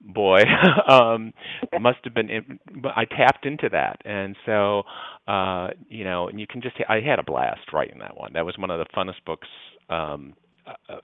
boy 0.01 0.41
um 0.89 1.33
must 1.79 1.99
have 2.03 2.13
been 2.13 2.29
in, 2.29 2.59
i 2.95 3.05
tapped 3.05 3.45
into 3.45 3.69
that. 3.69 4.01
And 4.05 4.35
so 4.45 4.83
uh 5.27 5.69
you 5.89 6.03
know 6.03 6.27
and 6.27 6.39
you 6.39 6.47
can 6.47 6.61
just 6.61 6.75
i 6.89 6.99
had 6.99 7.19
a 7.19 7.23
blast 7.23 7.71
writing 7.73 7.99
that 7.99 8.17
one. 8.17 8.33
That 8.33 8.45
was 8.45 8.57
one 8.57 8.69
of 8.69 8.79
the 8.79 8.85
funnest 8.95 9.23
books 9.25 9.47
um 9.89 10.33
uh, 10.67 10.97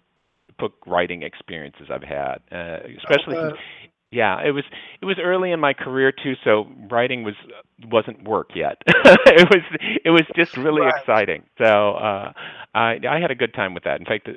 book 0.57 0.73
writing 0.85 1.23
experiences 1.23 1.87
I've 1.89 2.03
had, 2.03 2.37
uh, 2.51 2.79
especially 2.97 3.35
since, 3.35 3.57
yeah, 4.11 4.39
it 4.43 4.51
was 4.51 4.63
it 5.01 5.05
was 5.05 5.17
early 5.23 5.51
in 5.51 5.59
my 5.59 5.73
career 5.73 6.11
too, 6.11 6.33
so 6.43 6.65
writing 6.89 7.23
was 7.23 7.35
wasn't 7.85 8.27
work 8.27 8.49
yet. 8.55 8.81
it 8.87 9.47
was 9.49 9.79
it 10.03 10.09
was 10.09 10.23
just 10.35 10.57
really 10.57 10.81
Right. 10.81 10.95
exciting. 10.99 11.43
So 11.59 11.91
uh, 11.93 12.33
I 12.73 12.97
I 13.07 13.19
had 13.21 13.29
a 13.29 13.35
good 13.35 13.53
time 13.53 13.75
with 13.75 13.83
that. 13.83 13.99
In 13.99 14.05
fact, 14.05 14.27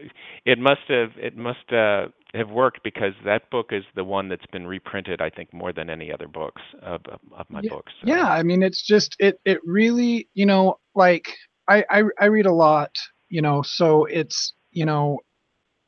it 0.45 0.59
must 0.59 0.83
have 0.89 1.13
it 1.17 1.37
must 1.39 1.73
uh, 1.73 2.09
have 2.35 2.51
worked 2.51 2.85
because 2.85 3.15
that 3.25 3.49
book 3.51 3.69
is 3.71 3.85
the 3.95 4.05
one 4.05 4.29
that's 4.29 4.47
been 4.53 4.67
reprinted. 4.67 5.23
I 5.23 5.31
think 5.31 5.55
more 5.55 5.73
than 5.73 5.89
any 5.89 6.13
other 6.13 6.29
books 6.29 6.61
of 6.83 7.01
of, 7.07 7.47
my 7.49 7.63
books. 7.63 7.93
So. 8.03 8.09
Yeah, 8.09 8.29
I 8.29 8.43
mean, 8.43 8.63
it's 8.63 8.83
just 8.87 9.17
it. 9.19 9.41
It 9.47 9.59
really, 9.65 10.29
you 10.35 10.45
know, 10.45 10.81
like 10.95 11.29
I 11.67 11.83
I, 11.89 12.03
I 12.21 12.25
read 12.27 12.47
a 12.47 12.53
lot, 12.53 12.91
you 13.31 13.41
know, 13.41 13.63
so 13.63 14.05
it's 14.05 14.53
you 14.73 14.85
know, 14.85 15.19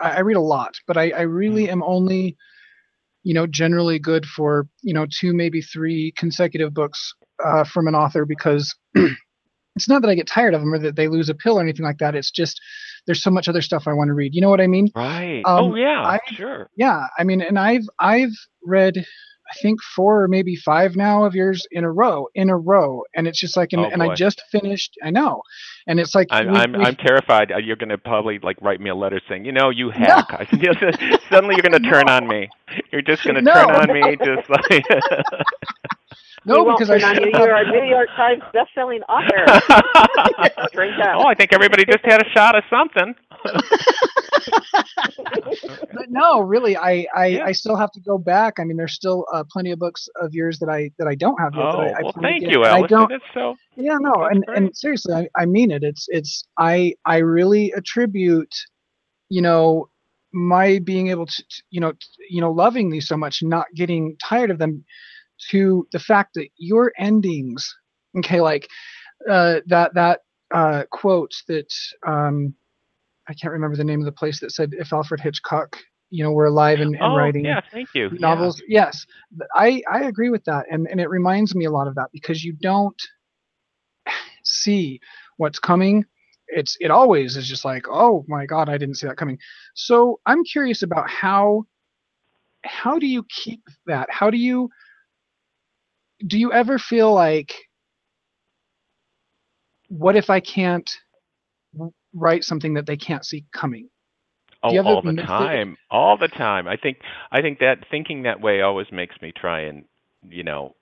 I, 0.01 0.11
I 0.13 0.21
read 0.21 0.37
a 0.37 0.41
lot, 0.41 0.75
but 0.87 0.97
I 0.97 1.11
I 1.11 1.23
really 1.23 1.69
am 1.69 1.83
only, 1.83 2.37
you 3.23 3.35
know, 3.35 3.47
generally 3.47 3.99
good 3.99 4.27
for 4.27 4.67
you 4.83 4.95
know 4.95 5.07
two 5.11 5.33
maybe 5.35 5.61
three 5.61 6.13
consecutive 6.17 6.73
books 6.73 7.15
uh, 7.45 7.65
from 7.65 7.89
an 7.89 7.95
author 7.95 8.25
because 8.25 8.75
it's 9.77 9.89
not 9.89 10.03
that 10.03 10.11
I 10.11 10.15
get 10.15 10.27
tired 10.27 10.55
of 10.55 10.61
them 10.61 10.73
or 10.73 10.79
that 10.79 10.97
they 10.97 11.09
lose 11.09 11.29
a 11.29 11.35
pill 11.35 11.59
or 11.59 11.63
anything 11.63 11.85
like 11.85 11.99
that. 11.99 12.15
It's 12.15 12.31
just 12.31 12.61
there's 13.07 13.23
so 13.23 13.31
much 13.31 13.49
other 13.49 13.63
stuff 13.63 13.85
I 13.87 13.93
want 13.93 14.09
to 14.09 14.15
read. 14.15 14.35
You 14.35 14.41
know 14.41 14.51
what 14.51 14.61
I 14.61 14.67
mean? 14.67 14.91
Right. 14.95 15.43
Um, 15.45 15.65
oh 15.65 15.75
yeah. 15.75 16.03
I- 16.03 16.21
sure. 16.33 16.71
Yeah, 16.77 17.07
I 17.19 17.25
mean, 17.25 17.41
and 17.43 17.59
I've 17.59 17.87
I've 17.99 18.33
read 18.65 19.05
I 19.51 19.55
think 19.63 19.81
four 19.95 20.23
or 20.23 20.29
maybe 20.29 20.57
five 20.57 20.97
now 20.97 21.25
of 21.25 21.35
yours 21.35 21.67
in 21.71 21.85
a 21.85 21.91
row, 21.93 22.29
in 22.35 22.49
a 22.51 22.57
row, 22.57 23.03
and 23.15 23.27
it's 23.29 23.39
just 23.39 23.57
like, 23.57 23.73
and, 23.73 23.83
Oh, 23.83 23.91
and 23.91 24.03
I 24.03 24.15
just 24.15 24.43
finished. 24.51 24.97
I 25.03 25.11
know, 25.11 25.43
and 25.87 26.01
it's 26.01 26.15
like 26.15 26.29
I'm 26.31 26.51
we- 26.51 26.59
I'm 26.59 26.73
we- 26.73 26.85
I'm 26.85 26.97
terrified. 26.97 27.53
Uh, 27.53 27.59
You're 27.59 27.77
going 27.77 27.91
to 27.91 27.99
probably 27.99 28.39
like 28.39 28.57
write 28.63 28.81
me 28.81 28.91
a 28.91 28.95
letter 28.95 29.21
saying, 29.29 29.45
you 29.45 29.53
know, 29.53 29.71
you 29.71 29.91
hack. 29.91 30.27
I 30.31 30.47
said, 30.47 30.63
yes, 30.63 31.21
suddenly 31.31 31.57
you're 31.57 31.69
going 31.71 31.83
to 31.83 31.89
turn 31.91 32.09
on 32.09 32.27
me. 32.27 32.49
You're 32.91 33.03
just 33.03 33.23
going 33.25 33.37
to 33.37 33.43
No, 33.43 33.53
turn 33.53 33.71
on 33.71 33.93
me, 33.93 34.17
just 34.25 34.49
like. 34.49 34.85
no 36.47 36.65
we 36.65 36.73
because 36.73 36.91
I 36.91 36.95
on 36.95 37.17
you. 37.23 37.31
still 37.31 37.47
You're 37.47 37.57
a 37.57 37.71
New 37.71 37.85
York 37.89 38.09
Times 38.17 38.43
best-selling 38.53 39.03
author. 39.03 39.45
Drink 40.73 40.95
up. 40.99 41.17
oh, 41.17 41.27
I 41.27 41.35
think 41.35 41.53
everybody 41.53 41.85
just 41.85 42.05
had 42.05 42.21
a 42.25 42.29
shot 42.31 42.57
of 42.57 42.65
something. 42.71 43.15
but 45.95 46.11
no, 46.11 46.41
really, 46.41 46.77
I 46.77 47.07
I, 47.15 47.27
Yeah. 47.27 47.45
I 47.45 47.53
still 47.53 47.77
have 47.77 47.91
to 47.93 48.01
go 48.01 48.19
back. 48.19 48.55
I 48.59 48.65
mean, 48.65 48.77
there's 48.77 48.95
still 48.95 49.27
uh, 49.33 49.45
plenty 49.51 49.71
of 49.73 49.79
books 49.79 50.09
of 50.21 50.33
yours 50.33 50.59
that 50.61 50.69
I 50.69 50.91
that 50.99 51.07
I 51.09 51.15
don't 51.15 51.39
have 51.41 51.55
yet. 51.55 51.65
oh, 51.65 51.79
I, 51.81 51.99
I 51.99 52.03
well, 52.03 52.15
thank 52.21 52.43
you, 52.43 52.65
and 52.65 52.73
I 52.73 52.87
don't. 52.87 53.09
That's 53.11 53.25
so. 53.33 53.55
Yeah, 53.77 53.99
no, 54.01 54.13
That's 54.17 54.35
and 54.35 54.47
great. 54.47 54.59
and 54.59 54.77
seriously, 54.77 55.15
I, 55.15 55.29
I 55.37 55.47
mean 55.47 55.71
it. 55.71 55.83
It's 55.83 56.07
it's 56.09 56.45
I 56.59 56.95
I 57.07 57.19
really 57.19 57.73
attribute, 57.73 58.55
you 59.29 59.43
know, 59.43 59.89
my 60.33 60.79
being 60.81 61.09
able 61.09 61.27
to, 61.27 61.45
you 61.71 61.81
know 61.81 61.93
you 62.31 62.41
know 62.41 62.51
loving 62.51 62.91
these 62.91 63.09
so 63.09 63.17
much, 63.17 63.43
not 63.43 63.67
getting 63.75 64.17
tired 64.23 64.51
of 64.51 64.59
them, 64.59 64.85
to 65.51 65.87
the 65.93 65.99
fact 65.99 66.35
that 66.35 66.49
your 66.57 66.93
endings, 66.99 67.75
okay, 68.19 68.41
like 68.41 68.69
uh, 69.29 69.61
that 69.67 69.95
that 69.95 70.21
uh, 70.53 70.85
quote 70.91 71.33
that 71.49 71.69
um, 72.07 72.55
I 73.29 73.35
can't 73.35 73.53
remember 73.53 73.77
the 73.77 73.85
name 73.85 74.01
of 74.01 74.07
the 74.07 74.13
place 74.13 74.41
that 74.41 74.53
said 74.53 74.75
if 74.79 74.93
Alfred 74.93 75.21
Hitchcock, 75.21 75.77
you 76.11 76.23
know, 76.23 76.33
were 76.33 76.47
alive 76.47 76.81
and, 76.81 76.95
and 76.95 77.05
oh, 77.05 77.17
writing 77.17 77.45
yeah, 77.45 77.61
thank 77.73 77.89
you. 77.95 78.11
Yeah. 78.13 78.19
novels. 78.19 78.63
Yes, 78.69 79.07
I 79.55 79.83
I 79.91 80.05
agree 80.05 80.31
with 80.31 80.45
that, 80.45 80.67
and 80.71 80.87
and 80.89 81.01
it 81.01 81.09
reminds 81.09 81.55
me 81.55 81.65
a 81.65 81.71
lot 81.71 81.89
of 81.89 81.95
that 81.97 82.09
because 82.13 82.45
you 82.45 82.53
don't 82.53 83.01
see 84.45 85.01
what's 85.37 85.59
coming. 85.59 86.05
It's 86.49 86.77
it 86.81 86.91
always 86.91 87.37
is 87.37 87.49
just 87.49 87.65
like 87.65 87.87
oh 87.89 88.25
my 88.29 88.47
god 88.47 88.69
I 88.69 88.79
didn't 88.79 88.97
see 88.97 89.07
that 89.07 89.17
coming. 89.17 89.39
So 89.75 90.21
I'm 90.27 90.45
curious 90.45 90.83
about 90.83 91.09
how 91.09 91.65
how 92.65 92.99
do 92.99 93.07
you 93.07 93.25
keep 93.31 93.63
that? 93.87 94.09
How 94.11 94.31
do 94.31 94.37
you 94.37 94.71
do 96.27 96.39
you 96.39 96.53
ever 96.53 96.79
feel 96.79 97.13
like 97.13 97.55
what 99.89 100.17
if 100.17 100.31
I 100.31 100.41
can't 100.41 100.91
write 102.15 102.45
something 102.45 102.75
that 102.75 102.87
they 102.87 102.97
can't 102.97 103.25
see 103.25 103.45
coming? 103.53 103.89
Oh, 104.63 104.73
you 104.73 104.79
have 104.79 104.87
a 104.87 104.89
all 104.91 105.03
the 105.03 105.13
time, 105.15 105.77
all 105.91 106.17
the 106.17 106.29
time. 106.29 106.67
I 106.67 106.77
think 106.77 106.99
I 107.31 107.43
think 107.43 107.59
that 107.59 107.85
thinking 107.91 108.23
that 108.23 108.41
way 108.41 108.63
always 108.63 108.87
makes 108.91 109.15
me 109.21 109.33
try 109.37 109.61
and 109.61 109.85
you 110.29 110.43
know 110.43 110.75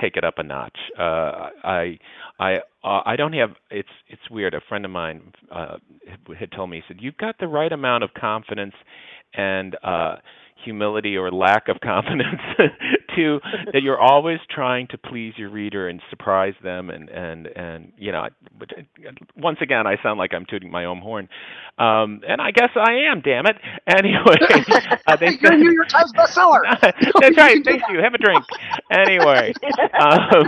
take 0.00 0.16
it 0.16 0.24
up 0.24 0.34
a 0.38 0.42
notch. 0.42 0.76
Uh, 0.98 1.50
I 1.62 1.98
I 2.38 2.56
uh, 2.82 3.02
I 3.06 3.16
don't 3.16 3.32
have. 3.34 3.50
It's 3.70 3.88
it's 4.08 4.28
weird. 4.30 4.54
A 4.54 4.60
friend 4.68 4.84
of 4.84 4.90
mine 4.90 5.32
uh, 5.54 5.76
had 6.38 6.50
told 6.52 6.70
me 6.70 6.78
he 6.78 6.82
said 6.88 7.00
you've 7.00 7.16
got 7.16 7.36
the 7.38 7.48
right 7.48 7.72
amount 7.72 8.02
of 8.02 8.10
confidence 8.14 8.74
and 9.34 9.76
uh, 9.84 10.16
humility 10.64 11.16
or 11.16 11.30
lack 11.30 11.68
of 11.68 11.76
confidence 11.84 12.40
that 13.72 13.82
you're 13.82 13.98
always 14.00 14.38
trying 14.50 14.86
to 14.88 14.98
please 14.98 15.34
your 15.36 15.50
reader 15.50 15.88
and 15.88 16.00
surprise 16.10 16.54
them 16.62 16.90
and 16.90 17.08
and 17.10 17.46
and 17.48 17.92
you 17.96 18.12
know 18.12 18.20
uh, 18.22 18.28
once 19.36 19.58
again 19.60 19.86
I 19.86 19.96
sound 20.02 20.18
like 20.18 20.32
I'm 20.34 20.46
tooting 20.46 20.70
my 20.70 20.84
own 20.84 20.98
horn. 21.00 21.28
Um 21.78 22.20
and 22.28 22.40
I 22.40 22.50
guess 22.50 22.70
I 22.76 23.10
am 23.10 23.20
damn 23.20 23.46
it. 23.46 23.56
Anyway 23.86 24.36
uh, 25.06 25.16
they 25.16 25.30
You're 25.40 25.52
a 25.52 25.56
New 25.58 25.72
York 25.72 25.88
Times 25.88 26.12
bestseller. 26.12 26.60
that's 26.80 27.36
right. 27.36 27.58
Thank 27.64 27.82
you. 27.90 27.98
Have 28.00 28.14
a 28.14 28.18
drink. 28.18 28.44
Anyway 28.90 29.52
um, 30.00 30.44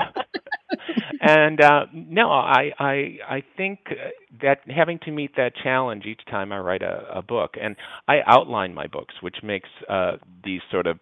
and 1.20 1.60
uh 1.60 1.86
no 1.92 2.30
i 2.30 2.70
i 2.78 3.18
i 3.28 3.42
think 3.56 3.80
that 4.40 4.58
having 4.74 4.98
to 4.98 5.10
meet 5.10 5.36
that 5.36 5.52
challenge 5.62 6.04
each 6.06 6.20
time 6.30 6.52
i 6.52 6.58
write 6.58 6.82
a, 6.82 7.04
a 7.14 7.22
book 7.22 7.54
and 7.60 7.76
i 8.08 8.18
outline 8.26 8.74
my 8.74 8.86
books 8.86 9.14
which 9.20 9.36
makes 9.42 9.68
uh 9.88 10.12
these 10.44 10.60
sort 10.70 10.86
of 10.86 10.98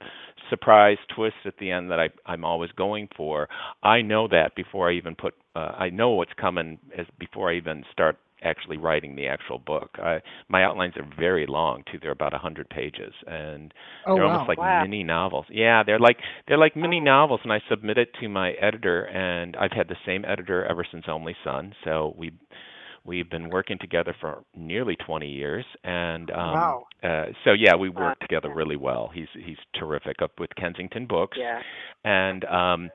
surprise 0.51 0.99
twist 1.15 1.37
at 1.47 1.55
the 1.59 1.71
end 1.71 1.91
that 1.91 2.01
i 2.01 2.09
i'm 2.27 2.45
always 2.45 2.71
going 2.73 3.09
for 3.17 3.49
i 3.83 4.03
know 4.03 4.29
that 4.29 4.55
before 4.57 4.91
i 4.91 4.95
even 4.95 5.15
put 5.15 5.35
uh, 5.57 5.73
i 5.79 5.89
know 5.91 6.11
what's 6.11 6.33
coming 6.41 6.79
as 6.99 7.07
before 7.19 7.51
i 7.51 7.57
even 7.57 7.85
start 7.93 8.19
actually 8.43 8.79
writing 8.79 9.17
the 9.17 9.27
actual 9.27 9.59
book 9.59 9.91
i 10.03 10.21
my 10.49 10.65
outlines 10.65 10.95
are 10.97 11.09
very 11.19 11.47
long 11.47 11.83
too 11.91 11.99
they're 12.03 12.11
about 12.13 12.35
a 12.35 12.39
hundred 12.39 12.69
pages 12.71 13.15
and 13.27 13.73
Oh 14.07 14.17
they're 14.17 14.25
wow. 14.25 14.33
almost 14.33 14.49
like 14.49 14.59
Wow. 14.59 14.83
mini 14.83 15.05
novels. 15.05 15.47
Yeah, 15.51 15.83
they're 15.85 15.99
like 15.99 16.19
they're 16.49 16.59
like 16.59 16.77
mini 16.77 17.01
Oh. 17.01 17.05
novels, 17.05 17.41
and 17.45 17.53
I 17.53 17.61
submit 17.69 17.99
it 17.99 18.09
to 18.21 18.29
my 18.29 18.53
editor, 18.53 19.05
and 19.05 19.57
I've 19.57 19.73
had 19.73 19.89
the 19.89 19.97
same 20.07 20.25
editor 20.25 20.65
ever 20.65 20.87
since 20.91 21.05
Only 21.09 21.37
Son. 21.45 21.75
So 21.85 22.15
we 22.17 22.33
we've 23.05 23.29
been 23.31 23.49
working 23.51 23.79
together 23.81 24.15
for 24.21 24.43
nearly 24.57 24.97
20 24.97 25.29
years, 25.29 25.65
and 25.85 26.31
um, 26.31 26.53
Wow. 26.53 26.87
uh, 27.03 27.27
so 27.45 27.53
yeah, 27.53 27.75
we 27.77 27.89
work 27.89 28.19
Wow. 28.21 28.27
together 28.27 28.51
really 28.55 28.77
well. 28.77 29.11
He's 29.13 29.29
he's 29.35 29.59
terrific 29.75 30.23
up 30.23 30.33
with 30.39 30.55
Kensington 30.57 31.07
Books, 31.07 31.39
Yeah. 31.39 31.61
and 32.05 32.45
um, 32.45 32.91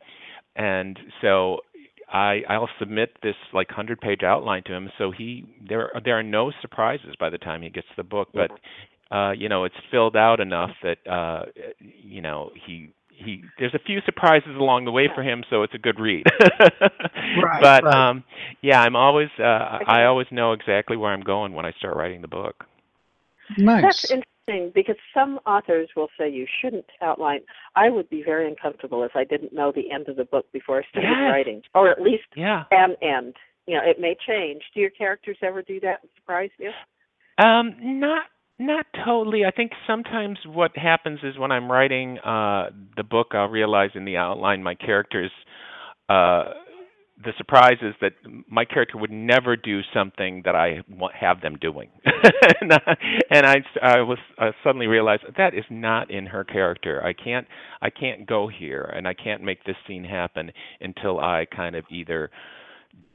and 0.56 0.98
so 1.22 1.60
I 2.12 2.44
I'll 2.50 2.70
submit 2.80 3.18
this 3.24 3.36
like 3.54 3.70
hundred 3.72 4.00
page 4.02 4.24
outline 4.24 4.64
to 4.66 4.74
him, 4.74 4.90
so 4.98 5.12
he 5.12 5.46
there 5.68 5.92
there 6.04 6.18
are 6.18 6.24
no 6.24 6.52
surprises 6.62 7.16
by 7.20 7.30
the 7.30 7.38
time 7.38 7.62
he 7.62 7.70
gets 7.70 7.88
the 7.98 8.04
book, 8.04 8.30
but 8.34 8.52
uh, 9.12 9.32
you 9.32 9.50
know 9.50 9.64
it's 9.66 9.76
filled 9.92 10.16
out 10.16 10.40
enough 10.40 10.72
that 10.84 10.98
uh, 11.08 11.46
you 11.80 12.22
know 12.22 12.52
he 12.66 12.90
he 13.18 13.44
there's 13.60 13.74
a 13.74 13.80
few 13.80 14.00
surprises 14.06 14.56
along 14.56 14.86
the 14.86 14.92
way 14.92 15.10
for 15.14 15.24
him, 15.24 15.44
so 15.50 15.64
it's 15.64 15.74
a 15.74 15.80
good 15.80 16.00
read. 16.00 16.26
Right, 17.44 17.62
but 17.62 17.84
right. 17.84 18.10
um, 18.10 18.24
yeah, 18.62 18.80
I'm 18.80 18.96
always 18.96 19.30
uh, 19.40 19.80
I 19.88 20.06
always 20.06 20.28
know 20.32 20.54
exactly 20.54 20.96
where 20.96 21.12
I'm 21.12 21.22
going 21.22 21.54
when 21.54 21.66
I 21.66 21.72
start 21.74 21.98
writing 21.98 22.22
the 22.22 22.28
book. 22.28 22.66
Nice. 23.58 23.84
That's 23.84 24.12
interesting 24.12 24.72
because 24.74 24.96
some 25.14 25.40
authors 25.46 25.90
will 25.96 26.10
say 26.18 26.30
you 26.30 26.46
shouldn't 26.62 26.86
outline. 27.02 27.42
I 27.76 27.90
would 27.90 28.10
be 28.10 28.24
very 28.24 28.48
uncomfortable 28.48 29.04
if 29.04 29.12
I 29.16 29.24
didn't 29.24 29.54
know 29.54 29.72
the 29.72 29.92
end 29.92 30.08
of 30.08 30.16
the 30.16 30.26
book 30.26 30.46
before 30.52 30.80
I 30.80 30.84
started 30.90 31.10
Yes. 31.10 31.32
writing, 31.32 31.62
or 31.74 31.90
at 31.90 32.02
least 32.02 32.26
Yeah. 32.36 32.66
an 32.72 32.96
end. 33.02 33.36
You 33.68 33.76
know, 33.76 33.84
it 33.84 34.00
may 34.00 34.16
change. 34.28 34.62
Do 34.74 34.80
your 34.80 34.92
characters 34.92 35.38
ever 35.42 35.62
do 35.62 35.80
that 35.82 36.02
and 36.02 36.10
surprise 36.16 36.52
you? 36.60 36.72
Um, 37.38 37.76
not 38.00 38.28
not 38.60 38.86
totally. 39.06 39.46
I 39.46 39.52
think 39.52 39.72
sometimes 39.88 40.40
what 40.46 40.78
happens 40.78 41.20
is 41.24 41.38
when 41.38 41.52
I'm 41.52 41.72
writing 41.72 42.20
uh 42.20 42.70
the 42.96 43.04
book, 43.04 43.28
I'll 43.32 43.50
realize 43.50 43.92
in 43.96 44.06
the 44.06 44.18
outline 44.18 44.64
my 44.64 44.76
characters 44.76 45.32
uh 46.10 46.46
the 47.24 47.32
surprise 47.38 47.78
is 47.82 47.96
that 48.02 48.12
my 48.50 48.66
character 48.66 48.98
would 48.98 49.12
never 49.12 49.56
do 49.56 49.80
something 49.94 50.42
that 50.44 50.54
I 50.54 50.82
want 50.90 51.16
have 51.16 51.40
them 51.40 51.58
doing, 51.58 51.90
and, 52.62 52.74
I, 52.74 52.96
and 53.32 53.46
I, 53.46 53.56
I 53.82 54.02
was 54.02 54.18
I 54.38 54.52
suddenly 54.64 54.88
realized 54.88 55.24
that 55.38 55.54
is 55.54 55.64
not 55.70 56.12
in 56.12 56.26
her 56.26 56.44
character. 56.44 57.02
I 57.04 57.14
can't 57.14 57.48
I 57.82 57.90
can't 57.90 58.28
go 58.28 58.50
here, 58.50 58.84
and 58.84 59.08
I 59.08 59.14
can't 59.14 59.44
make 59.44 59.64
this 59.64 59.78
scene 59.88 60.04
happen 60.04 60.52
until 60.82 61.20
I 61.20 61.46
kind 61.46 61.76
of 61.76 61.86
either 61.90 62.32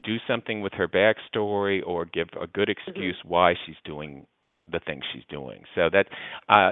do 0.02 0.16
something 0.26 0.62
with 0.62 0.72
her 0.74 0.88
backstory 0.88 1.80
or 1.86 2.06
give 2.06 2.28
a 2.40 2.46
good 2.46 2.70
excuse 2.70 3.16
why 3.24 3.54
she's 3.66 3.76
doing 3.84 4.26
the 4.72 4.80
things 4.86 5.02
she's 5.12 5.24
doing. 5.28 5.62
So 5.74 5.88
that 5.92 6.06
uh 6.48 6.70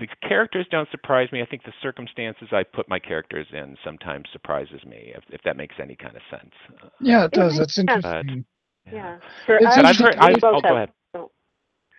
the 0.00 0.08
characters 0.26 0.66
don't 0.70 0.88
surprise 0.90 1.28
me. 1.32 1.42
I 1.42 1.46
think 1.46 1.64
the 1.64 1.72
circumstances 1.82 2.48
I 2.52 2.62
put 2.64 2.88
my 2.88 2.98
characters 2.98 3.46
in 3.52 3.76
sometimes 3.84 4.26
surprises 4.32 4.84
me, 4.86 5.12
if 5.16 5.24
if 5.30 5.42
that 5.44 5.56
makes 5.56 5.76
any 5.80 5.96
kind 5.96 6.16
of 6.16 6.22
sense. 6.30 6.52
Uh, 6.82 6.88
Yeah, 7.00 7.24
it 7.24 7.32
does. 7.32 7.58
makes 7.58 7.58
That's 7.58 7.74
sense. 7.74 7.90
interesting. 7.90 8.44
Yeah. 8.92 9.18
For 9.46 9.56
It's 9.58 9.66
us, 9.66 9.78
I've 9.84 9.96
heard. 9.98 10.16
we 10.20 10.34
I, 10.34 10.38
both 10.40 10.44
oh, 10.56 10.60
go 10.62 10.68
have- 10.68 10.76
ahead. 10.76 10.90
oh, 11.14 11.30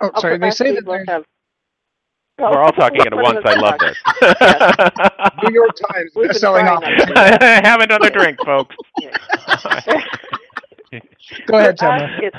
Oh, 0.02 0.12
sorry. 0.20 0.36
for 0.36 0.40
They 0.40 0.48
us, 0.50 0.58
say 0.58 0.72
we 0.72 0.76
that 0.76 0.86
both 0.86 0.96
there's 0.96 1.08
have. 1.08 1.24
We're 2.40 2.64
all 2.64 2.72
talking 2.72 3.02
at 3.06 3.16
once. 3.16 3.40
I 3.46 3.54
love 3.56 3.80
this. 3.80 3.98
New 5.44 5.54
York 5.54 5.72
Times 5.92 6.12
We've 6.16 6.28
best-selling 6.30 6.66
trying 6.66 6.68
author. 6.68 6.90
Have 7.64 7.82
another 7.82 8.10
drink, 8.10 8.40
folks. 8.46 8.76
Go 11.48 11.58
ahead, 11.58 11.78
For 11.78 11.78
Tamara. 11.78 12.10
it's, 12.18 12.38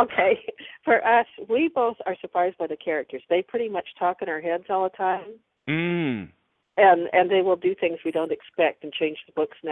okay. 0.00 0.40
For 0.84 1.04
us, 1.06 1.26
we 1.48 1.68
both 1.68 1.96
are 2.06 2.16
surprised 2.20 2.58
by 2.58 2.66
the 2.66 2.76
characters. 2.76 3.22
They 3.30 3.42
pretty 3.42 3.68
much 3.68 3.88
talk 3.98 4.20
in 4.20 4.28
our 4.28 4.40
heads 4.40 4.64
all 4.68 4.84
the 4.84 4.96
time, 4.96 5.40
Mm. 5.68 6.30
and 6.76 7.08
and 7.12 7.30
they 7.30 7.40
will 7.42 7.56
do 7.56 7.74
things 7.74 7.98
we 8.04 8.10
don't 8.10 8.32
expect 8.32 8.84
and 8.84 8.92
change 8.92 9.18
the 9.26 9.32
books 9.32 9.56